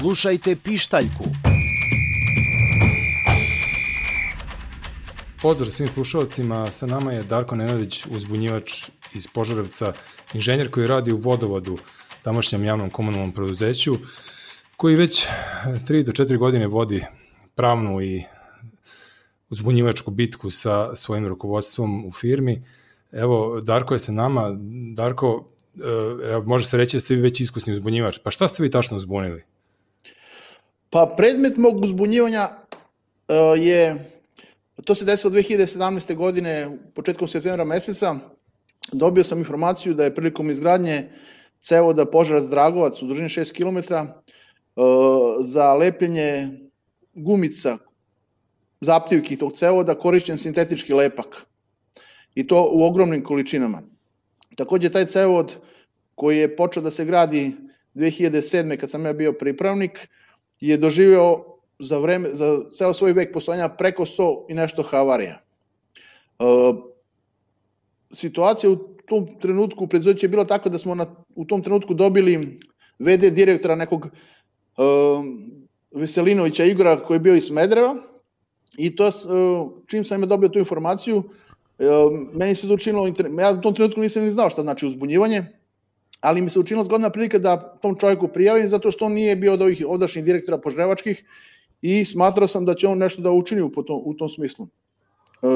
Slušajte 0.00 0.56
Pištaljku. 0.64 1.24
Pozdrav 5.42 5.70
svim 5.70 5.88
slušalcima, 5.88 6.70
sa 6.72 6.86
nama 6.86 7.12
je 7.12 7.22
Darko 7.22 7.56
Nenadić, 7.56 8.06
uzbunjivač 8.06 8.88
iz 9.14 9.26
Požarevca, 9.26 9.92
inženjer 10.34 10.70
koji 10.70 10.86
radi 10.86 11.12
u 11.12 11.16
vodovodu, 11.16 11.78
tamošnjem 12.22 12.64
javnom 12.64 12.90
komunalnom 12.90 13.32
preduzeću, 13.32 13.96
koji 14.76 14.96
već 14.96 15.26
3 15.64 16.02
do 16.02 16.12
4 16.12 16.38
godine 16.38 16.66
vodi 16.66 17.04
pravnu 17.54 18.02
i 18.02 18.22
uzbunjivačku 19.50 20.10
bitku 20.10 20.50
sa 20.50 20.96
svojim 20.96 21.26
rukovodstvom 21.26 22.06
u 22.06 22.12
firmi. 22.12 22.64
Evo, 23.12 23.60
Darko 23.60 23.94
je 23.94 24.00
sa 24.00 24.12
nama. 24.12 24.50
Darko, 24.94 25.48
e, 25.76 26.40
može 26.44 26.66
se 26.66 26.76
reći 26.76 26.96
da 26.96 27.00
ste 27.00 27.14
vi 27.14 27.20
već 27.20 27.40
iskusni 27.40 27.72
uzbunjivač. 27.72 28.18
Pa 28.24 28.30
šta 28.30 28.48
ste 28.48 28.62
vi 28.62 28.70
tačno 28.70 28.96
uzbunili? 28.96 29.44
Pa 30.90 31.06
predmet 31.16 31.56
mog 31.56 31.84
uzbunjivanja 31.84 32.48
uh, 32.50 33.62
je, 33.62 33.94
to 34.84 34.94
se 34.94 35.04
desilo 35.04 35.32
2017. 35.32 36.14
godine, 36.14 36.78
početkom 36.94 37.28
septembra 37.28 37.64
meseca, 37.64 38.16
dobio 38.92 39.24
sam 39.24 39.38
informaciju 39.38 39.94
da 39.94 40.04
je 40.04 40.14
prilikom 40.14 40.50
izgradnje 40.50 41.08
cevoda 41.60 42.06
Požarac 42.06 42.44
Dragovac 42.44 43.02
u 43.02 43.06
dužini 43.06 43.28
6 43.28 43.52
km 43.54 43.94
uh, 43.94 44.04
za 45.40 45.74
lepljenje 45.74 46.48
gumica 47.14 47.78
zaptivki 48.80 49.36
tog 49.36 49.52
cevoda 49.52 49.94
korišćen 49.94 50.38
sintetički 50.38 50.94
lepak 50.94 51.46
i 52.34 52.46
to 52.46 52.68
u 52.72 52.84
ogromnim 52.84 53.24
količinama. 53.24 53.82
Takođe 54.56 54.90
taj 54.90 55.06
cevod 55.06 55.54
koji 56.14 56.38
je 56.38 56.56
počeo 56.56 56.82
da 56.82 56.90
se 56.90 57.04
gradi 57.04 57.52
2007. 57.94 58.76
kad 58.76 58.90
sam 58.90 59.06
ja 59.06 59.12
bio 59.12 59.32
pripravnik 59.32 60.08
je 60.60 60.76
doživeo 60.76 61.44
za 61.78 61.98
vreme 61.98 62.28
za 62.32 62.64
ceo 62.70 62.94
svoj 62.94 63.12
vek 63.12 63.32
postojanja 63.32 63.68
preko 63.68 64.04
100 64.06 64.44
i 64.48 64.54
nešto 64.54 64.82
havarija. 64.82 65.38
E, 65.38 66.44
situacija 68.12 68.70
u 68.70 68.76
tom 69.08 69.26
trenutku 69.40 69.86
preduzeće 69.86 70.26
je 70.26 70.30
bila 70.30 70.44
tako 70.44 70.68
da 70.68 70.78
smo 70.78 70.94
na, 70.94 71.06
u 71.34 71.44
tom 71.44 71.62
trenutku 71.62 71.94
dobili 71.94 72.60
VD 72.98 73.32
direktora 73.32 73.74
nekog 73.74 74.06
e, 74.06 74.10
Veselinovića 75.90 76.64
Igora 76.64 77.02
koji 77.02 77.16
je 77.16 77.20
bio 77.20 77.34
iz 77.34 77.44
Smedreva 77.44 77.96
i 78.78 78.96
to 78.96 79.10
čim 79.86 80.04
sam 80.04 80.22
ja 80.22 80.26
dobio 80.26 80.48
tu 80.48 80.58
informaciju 80.58 81.22
meni 82.32 82.54
se 82.54 82.68
to 82.68 82.74
učinilo, 82.74 83.06
ja 83.40 83.50
u 83.58 83.60
tom 83.60 83.74
trenutku 83.74 84.00
nisam 84.00 84.22
ni 84.22 84.30
znao 84.30 84.50
šta 84.50 84.62
znači 84.62 84.86
uzbunjivanje, 84.86 85.59
ali 86.20 86.42
mi 86.42 86.50
se 86.50 86.60
učinilo 86.60 86.84
zgodna 86.84 87.10
prilika 87.10 87.38
da 87.38 87.56
tom 87.56 87.96
čovjeku 87.98 88.28
prijavim 88.28 88.68
zato 88.68 88.90
što 88.90 89.04
on 89.04 89.12
nije 89.12 89.36
bio 89.36 89.52
od 89.52 89.62
ovih 89.62 89.84
ovdašnjih 89.88 90.24
direktora 90.24 90.58
požrevačkih 90.58 91.24
i 91.82 92.04
smatrao 92.04 92.48
sam 92.48 92.64
da 92.64 92.74
će 92.74 92.88
on 92.88 92.98
nešto 92.98 93.22
da 93.22 93.30
učini 93.30 93.62
u 93.62 93.70
tom, 93.70 94.02
u 94.04 94.14
tom 94.14 94.28
smislu. 94.28 94.66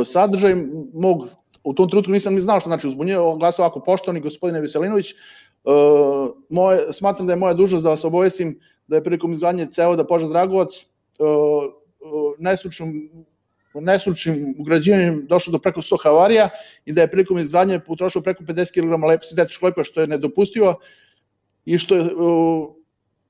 Sadržaj 0.04 0.54
mog, 0.94 1.28
u 1.64 1.74
tom 1.74 1.88
trenutku 1.88 2.12
nisam 2.12 2.34
ni 2.34 2.40
znao 2.40 2.60
šta 2.60 2.70
znači 2.70 2.88
uzbunjivanje, 2.88 3.38
glasao 3.38 3.64
ovako 3.64 3.80
poštovani 3.80 4.20
gospodine 4.20 4.60
Veselinović, 4.60 5.14
moje, 6.48 6.92
smatram 6.92 7.26
da 7.26 7.32
je 7.32 7.38
moja 7.38 7.54
dužnost 7.54 7.84
da 7.84 7.90
vas 7.90 8.04
obavesim 8.04 8.60
da 8.86 8.96
je 8.96 9.04
prilikom 9.04 9.32
izgradnje 9.32 9.66
ceo 9.72 9.96
da 9.96 10.06
Požar 10.06 10.28
Dragovac 10.28 10.86
najstručnom 12.38 12.92
neslučnim 13.80 14.54
ugrađivanjem 14.58 15.26
došlo 15.26 15.52
do 15.52 15.58
preko 15.58 15.80
100 15.80 15.96
havarija 16.02 16.48
i 16.84 16.92
da 16.92 17.00
je 17.00 17.10
prilikom 17.10 17.38
izgradnje 17.38 17.80
potrošilo 17.80 18.22
preko 18.22 18.44
50 18.44 18.72
kg 18.72 19.04
lep, 19.04 19.24
sintetičkog 19.24 19.64
lepa, 19.64 19.84
što 19.84 20.00
je 20.00 20.06
nedopustivo 20.06 20.74
i 21.64 21.78
što 21.78 21.94
je 21.94 22.02
uh, 22.02 22.68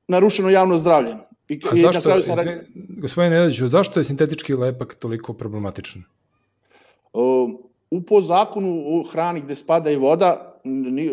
narušeno 0.09 0.51
javno 0.51 0.79
zdravlje. 0.79 1.15
I, 1.49 1.61
A 1.73 1.77
zašto, 1.77 1.99
na 1.99 2.01
kraju 2.01 2.23
sam 2.23 2.39
izvin, 2.39 2.61
gospodine 2.89 3.37
Nedadiću, 3.37 3.69
zašto 3.69 4.01
je 4.01 4.05
sintetički 4.05 4.55
lepak 4.55 4.95
toliko 4.95 5.33
problematičan? 5.33 6.03
Uh, 7.13 7.51
u 7.91 8.03
po 8.03 8.23
zakonu 8.23 8.83
o 8.87 9.05
hrani 9.13 9.41
gde 9.41 9.57
spada 9.57 9.91
i 9.91 9.97
voda, 9.97 10.54
ni, 10.65 11.11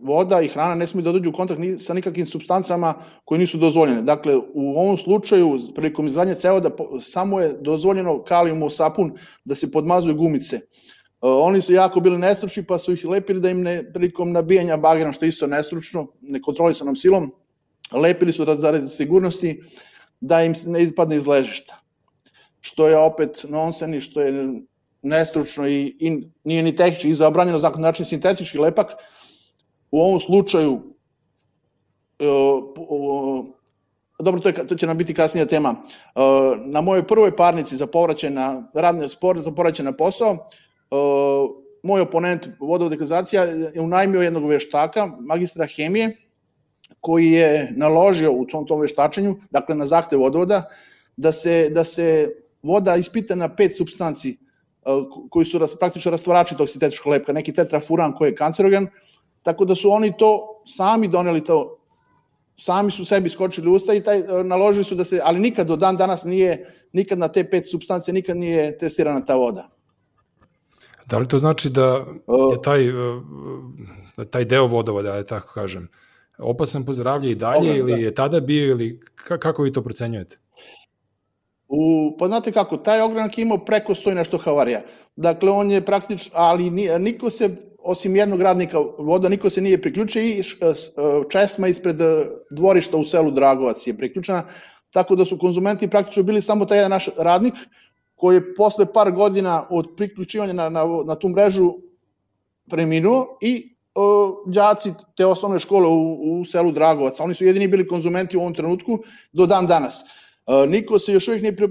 voda 0.00 0.40
i 0.40 0.48
hrana 0.48 0.74
ne 0.74 0.86
smiju 0.86 1.02
da 1.02 1.12
dođu 1.12 1.30
u 1.30 1.32
kontakt 1.32 1.60
ni, 1.60 1.78
sa 1.78 1.94
nikakvim 1.94 2.26
substancama 2.26 2.94
koje 3.24 3.38
nisu 3.38 3.58
dozvoljene. 3.58 4.02
Dakle, 4.02 4.36
u 4.36 4.78
ovom 4.78 4.98
slučaju, 4.98 5.58
prilikom 5.74 6.06
izradnje 6.06 6.34
cevoda, 6.34 6.70
samo 7.00 7.40
je 7.40 7.52
dozvoljeno 7.60 8.22
kalijum 8.22 8.70
sapun 8.70 9.12
da 9.44 9.54
se 9.54 9.70
podmazuju 9.70 10.14
gumice. 10.14 10.56
Uh, 10.56 11.30
oni 11.42 11.62
su 11.62 11.72
jako 11.72 12.00
bili 12.00 12.18
nestručni, 12.18 12.66
pa 12.66 12.78
su 12.78 12.92
ih 12.92 13.04
lepili 13.06 13.40
da 13.40 13.50
im 13.50 13.62
ne, 13.62 13.92
prilikom 13.92 14.32
nabijanja 14.32 14.76
bagera, 14.76 15.12
što 15.12 15.24
je 15.24 15.28
isto 15.28 15.46
nestručno, 15.46 16.06
nekontrolisanom 16.20 16.96
silom, 16.96 17.32
lepili 17.92 18.32
su 18.32 18.46
zaradi 18.56 18.88
sigurnosti 18.88 19.62
da 20.20 20.42
im 20.42 20.54
ne 20.66 20.82
ispadne 20.82 21.16
iz 21.16 21.26
ležišta. 21.26 21.80
Što 22.60 22.88
je 22.88 22.96
opet 22.96 23.44
nonsen 23.48 23.94
i 23.94 24.00
što 24.00 24.20
je 24.20 24.62
nestručno 25.04 25.68
i, 25.68 25.96
i 26.00 26.28
nije 26.44 26.62
ni 26.62 26.76
tehnički 26.76 27.08
i 27.08 27.14
zabranjeno 27.14 27.58
zakon 27.58 27.82
način 27.82 28.06
sintetički 28.06 28.58
lepak, 28.58 28.92
u 29.90 30.00
ovom 30.00 30.20
slučaju 30.20 30.72
uh, 30.72 32.64
uh, 32.88 33.46
dobro, 34.18 34.40
to, 34.40 34.48
je, 34.48 34.66
to 34.66 34.74
će 34.74 34.86
nam 34.86 34.98
biti 34.98 35.14
kasnija 35.14 35.46
tema. 35.46 35.70
Uh, 36.14 36.22
na 36.66 36.80
mojoj 36.80 37.06
prvoj 37.06 37.36
parnici 37.36 37.76
za 37.76 37.86
povraćaj 37.86 38.30
na 38.30 38.70
radni 38.74 39.08
spor, 39.08 39.40
za 39.40 39.52
povraćaj 39.52 39.84
na 39.84 39.92
posao, 39.92 40.30
uh, 40.32 41.50
moj 41.82 42.00
oponent 42.00 42.48
vodovodekalizacija 42.60 43.44
je 43.44 43.80
unajmio 43.80 44.22
jednog 44.22 44.48
veštaka, 44.48 45.10
magistra 45.20 45.66
hemije, 45.66 46.16
koji 47.00 47.30
je 47.30 47.72
naložio 47.76 48.32
u 48.32 48.46
tom, 48.46 48.66
tom 48.66 48.80
veštačenju, 48.80 49.36
dakle 49.50 49.74
na 49.74 49.86
zahtev 49.86 50.20
vodovoda, 50.20 50.62
da 51.16 51.32
se, 51.32 51.70
da 51.70 51.84
se 51.84 52.28
voda 52.62 52.96
ispita 52.96 53.34
na 53.34 53.48
pet 53.56 53.76
substanci 53.76 54.38
koji 55.30 55.46
su 55.46 55.58
ras, 55.58 55.78
praktično 55.78 56.10
rastvarači 56.10 56.56
tog 56.56 56.68
sintetičkog 56.68 57.12
lepka, 57.12 57.32
neki 57.32 57.52
tetrafuran 57.52 58.14
koji 58.14 58.28
je 58.28 58.36
kancerogen, 58.36 58.86
tako 59.42 59.64
da 59.64 59.74
su 59.74 59.90
oni 59.90 60.12
to 60.18 60.62
sami 60.64 61.08
doneli 61.08 61.44
to, 61.44 61.78
sami 62.56 62.90
su 62.90 63.04
sebi 63.04 63.30
skočili 63.30 63.70
usta 63.70 63.94
i 63.94 64.02
taj, 64.02 64.22
naložili 64.44 64.84
su 64.84 64.94
da 64.94 65.04
se, 65.04 65.20
ali 65.24 65.40
nikad 65.40 65.66
do 65.66 65.76
dan 65.76 65.96
danas 65.96 66.24
nije, 66.24 66.74
nikad 66.92 67.18
na 67.18 67.28
te 67.28 67.50
pet 67.50 67.70
substance 67.70 68.12
nikad 68.12 68.36
nije 68.36 68.78
testirana 68.78 69.24
ta 69.24 69.34
voda. 69.34 69.68
Da 71.06 71.18
li 71.18 71.28
to 71.28 71.38
znači 71.38 71.70
da 71.70 72.06
je 72.52 72.62
taj, 72.62 72.92
da 74.16 74.24
taj 74.24 74.44
deo 74.44 74.66
vodovoda, 74.66 75.12
da 75.12 75.24
tako 75.24 75.52
kažem, 75.54 75.88
opasan 76.38 76.84
po 76.84 76.92
zdravlje 76.92 77.30
i 77.30 77.34
dalje 77.34 77.70
Ogram, 77.70 77.76
ili 77.76 77.92
da. 77.92 77.96
je 77.96 78.14
tada 78.14 78.40
bio 78.40 78.70
ili 78.70 79.00
kako 79.14 79.62
vi 79.62 79.72
to 79.72 79.82
procenjujete? 79.82 80.38
U, 81.74 82.16
pa 82.18 82.26
znate 82.26 82.52
kako, 82.52 82.76
taj 82.76 83.00
ogranak 83.00 83.38
je 83.38 83.42
imao 83.42 83.58
preko 83.58 83.94
100 83.94 84.14
nešto 84.14 84.38
havarija. 84.38 84.80
Dakle, 85.16 85.50
on 85.50 85.70
je 85.70 85.80
praktično, 85.84 86.32
ali 86.34 86.70
niko 86.98 87.30
se, 87.30 87.50
osim 87.84 88.16
jednog 88.16 88.42
radnika 88.42 88.78
voda, 88.98 89.28
niko 89.28 89.50
se 89.50 89.60
nije 89.60 89.82
priključio 89.82 90.22
i 90.22 90.42
česma 91.30 91.68
ispred 91.68 92.00
e, 92.00 92.26
dvorišta 92.50 92.96
u 92.96 93.04
selu 93.04 93.30
Dragovac 93.30 93.86
je 93.86 93.96
priključena, 93.96 94.44
tako 94.92 95.16
da 95.16 95.24
su 95.24 95.38
konzumenti 95.38 95.90
praktično 95.90 96.22
bili 96.22 96.42
samo 96.42 96.64
taj 96.64 96.78
jedan 96.78 96.90
naš 96.90 97.08
radnik, 97.18 97.54
koji 98.14 98.36
je 98.36 98.54
posle 98.54 98.86
par 98.92 99.12
godina 99.12 99.66
od 99.70 99.94
priključivanja 99.96 100.52
na, 100.52 100.68
na, 100.68 100.84
na 101.06 101.14
tu 101.14 101.28
mrežu 101.28 101.72
preminuo 102.70 103.38
i 103.42 103.76
o, 103.94 104.44
đaci 104.46 104.92
te 105.16 105.26
osnovne 105.26 105.58
škole 105.58 105.88
u, 105.88 106.40
u 106.40 106.44
selu 106.44 106.72
Dragovac. 106.72 107.20
Oni 107.20 107.34
su 107.34 107.44
jedini 107.44 107.68
bili 107.68 107.88
konzumenti 107.88 108.36
u 108.36 108.40
ovom 108.40 108.54
trenutku 108.54 108.98
do 109.32 109.46
dan 109.46 109.66
danas. 109.66 110.04
Niko 110.68 110.98
se 110.98 111.12
još 111.12 111.28
uvijek 111.28 111.42
ne 111.42 111.56
pre... 111.56 111.68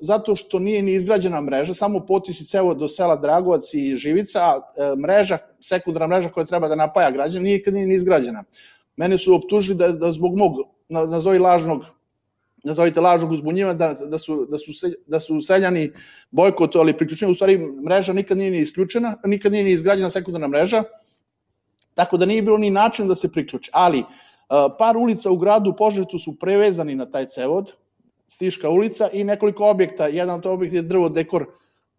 zato 0.00 0.36
što 0.36 0.58
nije 0.58 0.82
ni 0.82 0.92
izgrađena 0.92 1.40
mreža, 1.40 1.74
samo 1.74 2.06
potisi 2.06 2.44
cevo 2.44 2.74
do 2.74 2.88
sela 2.88 3.16
Dragovac 3.16 3.74
i 3.74 3.96
Živica, 3.96 4.40
e, 4.40 4.96
mreža, 4.96 5.38
sekundarna 5.60 6.06
mreža 6.06 6.28
koja 6.28 6.44
treba 6.44 6.68
da 6.68 6.74
napaja 6.74 7.10
građana, 7.10 7.44
nikad 7.44 7.74
nije 7.74 7.86
ni 7.86 7.94
izgrađena. 7.94 8.44
Mene 8.96 9.18
su 9.18 9.34
optužili 9.34 9.78
da, 9.78 9.88
da 9.88 10.12
zbog 10.12 10.38
mog, 10.38 10.52
nazovi 10.88 11.38
lažnog 11.38 11.84
nazovite 12.64 13.00
lažnog 13.00 13.32
uzbunjiva, 13.32 13.74
da, 13.74 13.94
da, 14.10 14.18
su, 14.18 14.46
da, 14.50 14.58
su, 14.58 14.72
se, 14.72 14.92
da 15.06 15.20
su 15.20 15.40
seljani 15.40 15.90
bojkotovali 16.30 16.96
priključenje, 16.96 17.32
u 17.32 17.34
stvari 17.34 17.58
mreža 17.58 18.12
nikad 18.12 18.38
nije 18.38 18.50
ni 18.50 18.58
isključena, 18.58 19.16
nikad 19.24 19.52
nije 19.52 19.64
ni 19.64 19.70
izgrađena 19.70 20.10
sekundarna 20.10 20.48
mreža, 20.48 20.82
tako 21.94 22.16
da 22.16 22.26
nije 22.26 22.42
bilo 22.42 22.58
ni 22.58 22.70
način 22.70 23.08
da 23.08 23.14
se 23.14 23.32
priključi. 23.32 23.70
Ali, 23.74 23.98
uh, 23.98 24.06
Par 24.78 24.96
ulica 24.96 25.30
u 25.30 25.36
gradu 25.36 25.74
Požarevcu 25.78 26.18
su 26.18 26.38
prevezani 26.38 26.94
na 26.94 27.06
taj 27.06 27.26
cevod, 27.26 27.72
Stiška 28.26 28.70
ulica 28.70 29.08
i 29.12 29.24
nekoliko 29.24 29.70
objekta. 29.70 30.06
Jedan 30.06 30.34
od 30.34 30.46
objekta 30.46 30.76
je 30.76 30.82
drvo 30.82 31.08
dekor, 31.08 31.46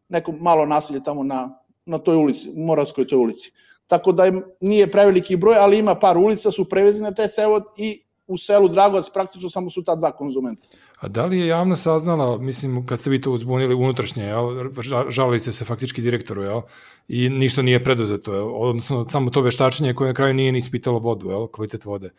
neko 0.10 0.32
malo 0.32 0.66
naselje 0.66 1.04
tamo 1.04 1.24
na, 1.24 1.60
na 1.86 1.98
toj 1.98 2.16
ulici, 2.16 2.50
Moravskoj 2.56 3.08
toj 3.08 3.18
ulici. 3.18 3.52
Tako 3.88 4.12
da 4.12 4.32
nije 4.62 4.92
preveliki 4.92 5.36
broj, 5.36 5.56
ali 5.60 5.80
ima 5.80 5.96
par 5.96 6.18
ulica, 6.18 6.52
su 6.52 6.70
prevezani 6.70 7.10
na 7.10 7.16
taj 7.16 7.28
cevod 7.28 7.64
i 7.78 8.02
u 8.28 8.38
selu 8.38 8.68
Dragovac 8.68 9.10
praktično 9.14 9.50
samo 9.50 9.70
su 9.70 9.84
ta 9.84 9.96
dva 9.96 10.12
konzumenta. 10.12 10.68
A 11.00 11.08
da 11.08 11.26
li 11.26 11.40
je 11.40 11.48
javno 11.48 11.76
saznala, 11.76 12.38
mislim, 12.38 12.86
kad 12.86 13.00
ste 13.00 13.10
vi 13.10 13.22
to 13.22 13.32
uzbunili 13.32 13.76
unutrašnje, 13.76 14.24
jel, 14.24 14.72
žalili 15.10 15.40
ste 15.40 15.52
se 15.54 15.66
faktički 15.66 16.02
direktoru, 16.02 16.44
jel, 16.44 16.62
i 17.08 17.30
ništa 17.30 17.62
nije 17.62 17.84
preduzeto, 17.84 18.34
jel, 18.34 18.56
odnosno 18.56 19.10
samo 19.10 19.30
to 19.30 19.42
veštačenje 19.42 19.94
koje 19.94 20.08
na 20.08 20.14
kraju 20.14 20.34
nije 20.34 20.52
ni 20.52 20.60
ispitalo 20.60 21.00
vodu, 21.00 21.30
jel, 21.30 21.48
kvalitet 21.48 21.86
vode. 21.86 22.10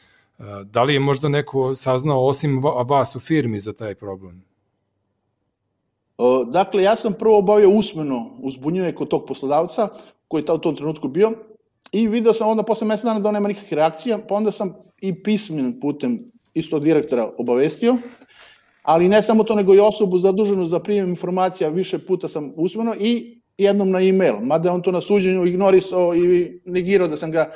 Da 0.64 0.82
li 0.82 0.94
je 0.94 1.00
možda 1.00 1.28
neko 1.28 1.74
saznao 1.74 2.26
osim 2.26 2.62
vas 2.62 3.16
u 3.16 3.20
firmi 3.20 3.58
za 3.58 3.72
taj 3.72 3.94
problem? 3.94 4.44
Dakle, 6.46 6.82
ja 6.82 6.96
sam 6.96 7.12
prvo 7.18 7.38
obavio 7.38 7.70
usmeno 7.70 8.30
uzbunjivanje 8.42 8.92
kod 8.92 9.08
tog 9.08 9.26
poslodavca, 9.26 9.88
koji 10.28 10.44
je 10.48 10.52
u 10.52 10.58
tom 10.58 10.76
trenutku 10.76 11.08
bio, 11.08 11.32
i 11.92 12.08
video 12.08 12.32
sam 12.32 12.48
onda 12.48 12.62
posle 12.62 12.86
mesec 12.86 13.04
dana 13.04 13.20
da 13.20 13.30
nema 13.30 13.48
nikakve 13.48 13.76
reakcija, 13.76 14.18
pa 14.28 14.34
onda 14.34 14.52
sam 14.52 14.74
i 15.00 15.22
pismenim 15.22 15.80
putem 15.80 16.32
isto 16.54 16.78
direktora 16.78 17.30
obavestio, 17.38 17.96
ali 18.82 19.08
ne 19.08 19.22
samo 19.22 19.44
to, 19.44 19.54
nego 19.54 19.74
i 19.74 19.80
osobu 19.80 20.18
zaduženu 20.18 20.66
za 20.66 20.80
prijem 20.80 21.08
informacija, 21.08 21.68
više 21.68 21.98
puta 21.98 22.28
sam 22.28 22.52
usmeno 22.56 22.94
i 23.00 23.40
jednom 23.58 23.90
na 23.90 24.00
e-mail, 24.00 24.34
mada 24.40 24.72
on 24.72 24.82
to 24.82 24.92
na 24.92 25.00
suđenju 25.00 25.46
ignorisao 25.46 26.14
i 26.14 26.60
negirao 26.64 27.08
da 27.08 27.16
sam 27.16 27.30
ga 27.30 27.50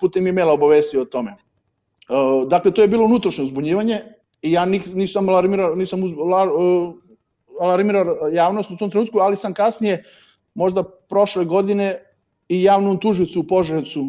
putem 0.00 0.26
e-maila 0.26 0.52
obavestio 0.52 1.02
o 1.02 1.04
tome. 1.04 1.34
Dakle, 2.48 2.70
to 2.70 2.82
je 2.82 2.88
bilo 2.88 3.04
unutrašnje 3.04 3.44
uzbunjivanje 3.44 3.98
i 4.42 4.52
ja 4.52 4.64
nisam 4.94 5.28
alarmirao, 5.28 5.74
nisam 5.74 6.02
uz, 6.02 6.10
alarmirao 7.60 8.28
javnost 8.32 8.70
u 8.70 8.76
tom 8.76 8.90
trenutku, 8.90 9.18
ali 9.18 9.36
sam 9.36 9.54
kasnije, 9.54 10.04
možda 10.54 10.82
prošle 10.82 11.44
godine, 11.44 11.98
i 12.48 12.62
javnom 12.62 12.98
tužicu 13.00 13.40
u 13.40 13.46
Požarevcu 13.46 14.04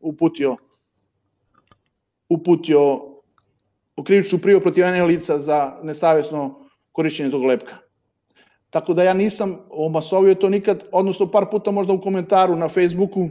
uputio 0.00 0.56
uputio 2.28 2.94
u 3.96 4.02
krivičnu 4.04 4.38
prijavu 4.38 4.62
protiv 4.62 4.84
jedne 4.84 5.04
lica 5.04 5.38
za 5.38 5.78
nesavjesno 5.82 6.68
korišćenje 6.92 7.30
tog 7.30 7.44
lepka. 7.44 7.76
Tako 8.70 8.94
da 8.94 9.02
ja 9.02 9.14
nisam 9.14 9.58
omasovio 9.70 10.34
to 10.34 10.48
nikad, 10.48 10.84
odnosno 10.92 11.30
par 11.30 11.46
puta 11.50 11.70
možda 11.70 11.92
u 11.92 12.00
komentaru 12.00 12.56
na 12.56 12.68
Facebooku, 12.68 13.28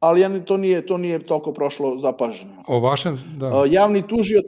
ali 0.00 0.20
ja, 0.20 0.44
to 0.44 0.56
nije 0.56 0.86
to 0.86 0.98
nije 0.98 1.18
toliko 1.18 1.52
prošlo 1.52 1.98
zapaženo. 1.98 2.64
O 2.66 2.80
vašem, 2.80 3.36
da. 3.36 3.64
Javni 3.68 4.02
tužioc 4.08 4.44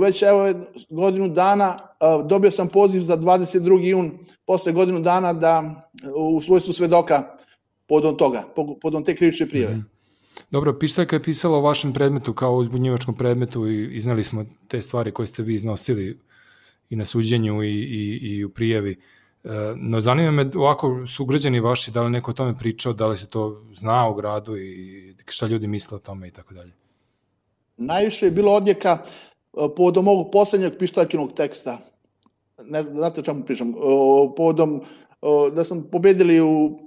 već 0.00 0.22
evo 0.22 0.52
godinu 0.90 1.28
dana 1.28 1.76
dobio 2.24 2.50
sam 2.50 2.68
poziv 2.68 3.02
za 3.02 3.16
22. 3.16 3.84
jun 3.84 4.12
posle 4.46 4.72
godinu 4.72 5.00
dana 5.00 5.32
da 5.32 5.84
u 6.16 6.40
svojstvu 6.40 6.72
svedoka 6.72 7.36
podom 7.86 8.16
toga, 8.16 8.42
podom 8.82 9.04
te 9.04 9.16
krivične 9.16 9.48
prijeve. 9.48 9.74
Mm 9.74 9.78
-hmm. 9.78 9.94
Dobro, 10.50 10.78
pištajka 10.78 11.16
je 11.16 11.22
pisala 11.22 11.58
o 11.58 11.60
vašem 11.60 11.92
predmetu 11.92 12.34
kao 12.34 12.56
uzbunjivačkom 12.56 13.14
predmetu 13.14 13.68
i 13.68 13.96
iznali 13.96 14.24
smo 14.24 14.44
te 14.68 14.82
stvari 14.82 15.12
koje 15.12 15.26
ste 15.26 15.42
vi 15.42 15.54
iznosili 15.54 16.18
i 16.90 16.96
na 16.96 17.04
suđenju 17.04 17.62
i, 17.62 17.68
i, 17.68 18.18
i 18.22 18.44
u 18.44 18.48
prijavi. 18.48 18.92
E, 18.92 18.96
no 19.76 20.00
zanima 20.00 20.30
me 20.30 20.50
ovako 20.56 21.06
su 21.06 21.22
ugrađeni 21.22 21.60
vaši, 21.60 21.90
da 21.90 22.02
li 22.02 22.10
neko 22.10 22.30
o 22.30 22.34
tome 22.34 22.58
pričao, 22.58 22.92
da 22.92 23.06
li 23.06 23.16
se 23.16 23.26
to 23.26 23.62
zna 23.76 24.08
u 24.08 24.14
gradu 24.14 24.56
i 24.56 25.14
šta 25.26 25.46
ljudi 25.46 25.66
misle 25.66 25.96
o 25.96 25.98
tome 25.98 26.28
i 26.28 26.30
tako 26.30 26.54
dalje. 26.54 26.72
Najviše 27.76 28.26
je 28.26 28.30
bilo 28.30 28.52
odjeka 28.52 28.98
povodom 29.76 30.08
ovog 30.08 30.28
poslednjeg 30.32 30.72
pištajkinog 30.78 31.32
teksta. 31.32 31.78
Ne 32.64 32.82
znam, 32.82 32.96
znate 32.96 33.20
o 33.20 33.24
čemu 33.24 33.44
pričam. 33.44 33.74
Povodom 34.36 34.80
da 35.52 35.64
sam 35.64 35.88
pobedili 35.92 36.40
u 36.40 36.84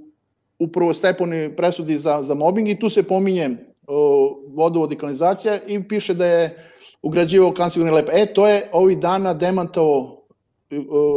u 0.60 0.68
prvosteponi 0.68 1.56
presudi 1.56 2.00
za, 2.00 2.24
za 2.24 2.34
mobbing 2.34 2.70
i 2.70 2.80
tu 2.80 2.90
se 2.90 3.04
pominje 3.04 3.50
o, 3.88 4.42
vodovod 4.48 4.92
i 4.92 4.96
kanalizacija 4.96 5.60
i 5.68 5.88
piše 5.88 6.14
da 6.14 6.26
je 6.26 6.58
ugrađivao 7.02 7.54
kancerogeni 7.54 7.96
lep. 7.96 8.10
E, 8.14 8.34
to 8.34 8.48
je 8.48 8.70
ovih 8.72 9.00
dana 9.00 9.34
demantovao 9.34 10.00
o, 10.00 10.17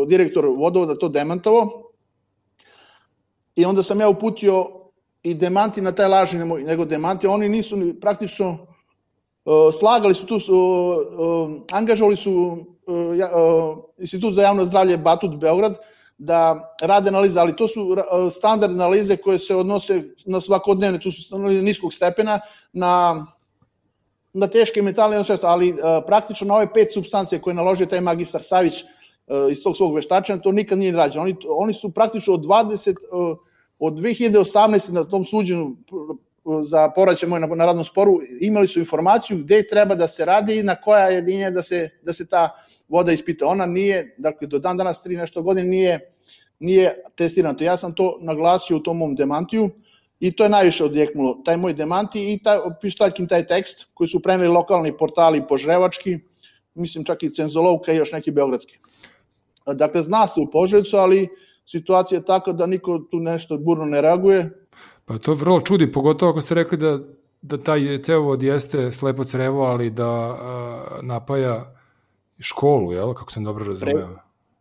direktor 0.08 0.47
vodovoda 0.47 0.99
to 0.99 1.08
demantovao 1.08 1.82
i 3.56 3.64
onda 3.64 3.82
sam 3.82 4.00
ja 4.00 4.08
uputio 4.08 4.70
i 5.23 5.35
demanti 5.35 5.81
na 5.81 5.93
taj 5.93 6.08
laži 6.08 6.38
nego 6.38 6.85
demanti, 6.85 7.26
oni 7.26 7.49
nisu 7.49 7.76
ni 7.76 8.00
praktično 8.00 8.67
o, 9.44 9.73
slagali 9.73 10.14
su 10.14 10.26
tu, 10.26 10.38
o, 10.49 11.50
angažovali 11.73 12.17
su 12.17 12.56
Institut 13.99 14.35
za 14.35 14.43
javno 14.43 14.64
zdravlje 14.64 14.97
Batut 14.99 15.37
Beograd, 15.37 15.79
da 16.19 16.75
rade 16.82 17.08
analize, 17.08 17.41
ali 17.41 17.56
to 17.56 17.69
su 17.69 17.97
standardne 18.32 18.85
analize 18.85 19.17
koje 19.17 19.38
se 19.38 19.56
odnose 19.56 20.02
na 20.26 20.41
svakodnevne, 20.41 20.99
tu 21.00 21.12
su 21.12 21.35
analize 21.37 21.62
niskog 21.62 21.93
stepena, 21.94 22.41
na, 22.73 23.26
na 24.32 24.47
teške 24.47 24.82
metale, 24.82 25.23
ali 25.43 25.75
praktično 26.06 26.47
na 26.47 26.55
ove 26.55 26.73
pet 26.75 26.93
substancije 26.93 27.41
koje 27.41 27.55
naložio 27.55 27.87
taj 27.87 28.00
magistar 28.00 28.43
Savić 28.43 28.85
iz 29.50 29.62
tog 29.62 29.76
svog 29.76 29.94
veštačenja, 29.94 30.40
to 30.40 30.52
nikad 30.52 30.78
nije 30.78 30.92
rađeno. 30.92 31.22
Oni, 31.22 31.36
oni 31.48 31.74
su 31.74 31.90
praktično 31.90 32.34
od 32.34 32.40
20, 32.40 32.94
od 33.78 33.94
2018. 33.94 34.92
na 34.92 35.04
tom 35.04 35.24
suđenju 35.24 35.76
za 36.62 36.90
poraće 36.90 37.26
moj 37.26 37.40
na, 37.40 37.46
na 37.46 37.66
radnom 37.66 37.84
sporu, 37.84 38.20
imali 38.40 38.68
su 38.68 38.78
informaciju 38.78 39.38
gde 39.38 39.66
treba 39.66 39.94
da 39.94 40.08
se 40.08 40.24
radi 40.24 40.58
i 40.58 40.62
na 40.62 40.74
koja 40.80 41.06
jedinja 41.08 41.50
da 41.50 41.62
se, 41.62 41.88
da 42.02 42.12
se 42.12 42.26
ta 42.28 42.48
voda 42.88 43.12
ispita. 43.12 43.46
Ona 43.46 43.66
nije, 43.66 44.14
dakle, 44.18 44.46
do 44.46 44.58
dan 44.58 44.76
danas, 44.76 45.02
tri 45.02 45.16
nešto 45.16 45.42
godine, 45.42 45.68
nije, 45.68 46.12
nije 46.58 46.94
testirana. 47.16 47.56
To 47.56 47.64
ja 47.64 47.76
sam 47.76 47.94
to 47.94 48.18
naglasio 48.20 48.76
u 48.76 48.80
tom 48.80 48.98
mom 48.98 49.14
demantiju 49.14 49.70
i 50.20 50.32
to 50.32 50.44
je 50.44 50.50
najviše 50.50 50.84
odjeknulo. 50.84 51.34
Taj 51.44 51.56
moj 51.56 51.72
demanti 51.72 52.32
i 52.32 52.42
taj, 52.42 52.58
pištaljkin 52.80 53.28
taj 53.28 53.46
tekst 53.46 53.86
koji 53.94 54.08
su 54.08 54.22
preneli 54.22 54.48
lokalni 54.48 54.96
portali 54.96 55.46
požrevački, 55.48 56.18
mislim 56.74 57.04
čak 57.04 57.22
i 57.22 57.34
Cenzolovka 57.34 57.92
i 57.92 57.96
još 57.96 58.12
neki 58.12 58.30
beogradski. 58.30 58.79
Dakle, 59.66 60.02
zna 60.02 60.26
se 60.26 60.40
u 60.40 60.50
Požrevcu, 60.50 60.96
ali 60.96 61.28
situacija 61.66 62.18
je 62.18 62.24
taka 62.24 62.52
da 62.52 62.66
niko 62.66 62.98
tu 63.10 63.20
nešto 63.20 63.58
burno 63.58 63.84
ne 63.84 64.00
reaguje, 64.00 64.50
Pa 65.10 65.18
to 65.18 65.34
vrlo 65.34 65.60
čudi, 65.60 65.92
pogotovo 65.92 66.30
ako 66.30 66.40
ste 66.40 66.54
rekli 66.54 66.78
da, 66.78 66.98
da 67.42 67.58
taj 67.58 68.02
cevovod 68.02 68.42
jeste 68.42 68.92
slepo 68.92 69.24
crevo, 69.24 69.62
ali 69.62 69.90
da 69.90 70.06
a, 70.06 70.98
napaja 71.02 71.74
školu, 72.38 72.92
jel? 72.92 73.14
Kako 73.14 73.32
sam 73.32 73.44
dobro 73.44 73.64
razumeo. 73.64 74.08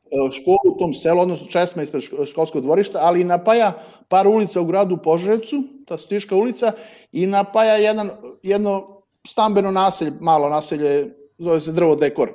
E, 0.09 0.31
školu 0.31 0.75
u 0.75 0.79
tom 0.79 0.93
selu, 0.93 1.21
odnosno 1.21 1.47
česma 1.47 1.83
ispred 1.83 2.03
školskog 2.29 2.61
dvorišta, 2.61 2.99
ali 3.01 3.23
napaja 3.23 3.73
par 4.07 4.27
ulica 4.27 4.61
u 4.61 4.65
gradu 4.65 4.97
Požarevcu, 4.97 5.63
ta 5.85 5.97
Stiška 5.97 6.35
ulica, 6.35 6.71
i 7.11 7.25
napaja 7.25 7.75
jedan, 7.75 8.09
jedno 8.43 9.01
stambeno 9.27 9.71
naselje, 9.71 10.11
malo 10.21 10.49
naselje, 10.49 11.13
zove 11.37 11.59
se 11.59 11.71
Drvo 11.71 11.95
Dekor. 11.95 12.33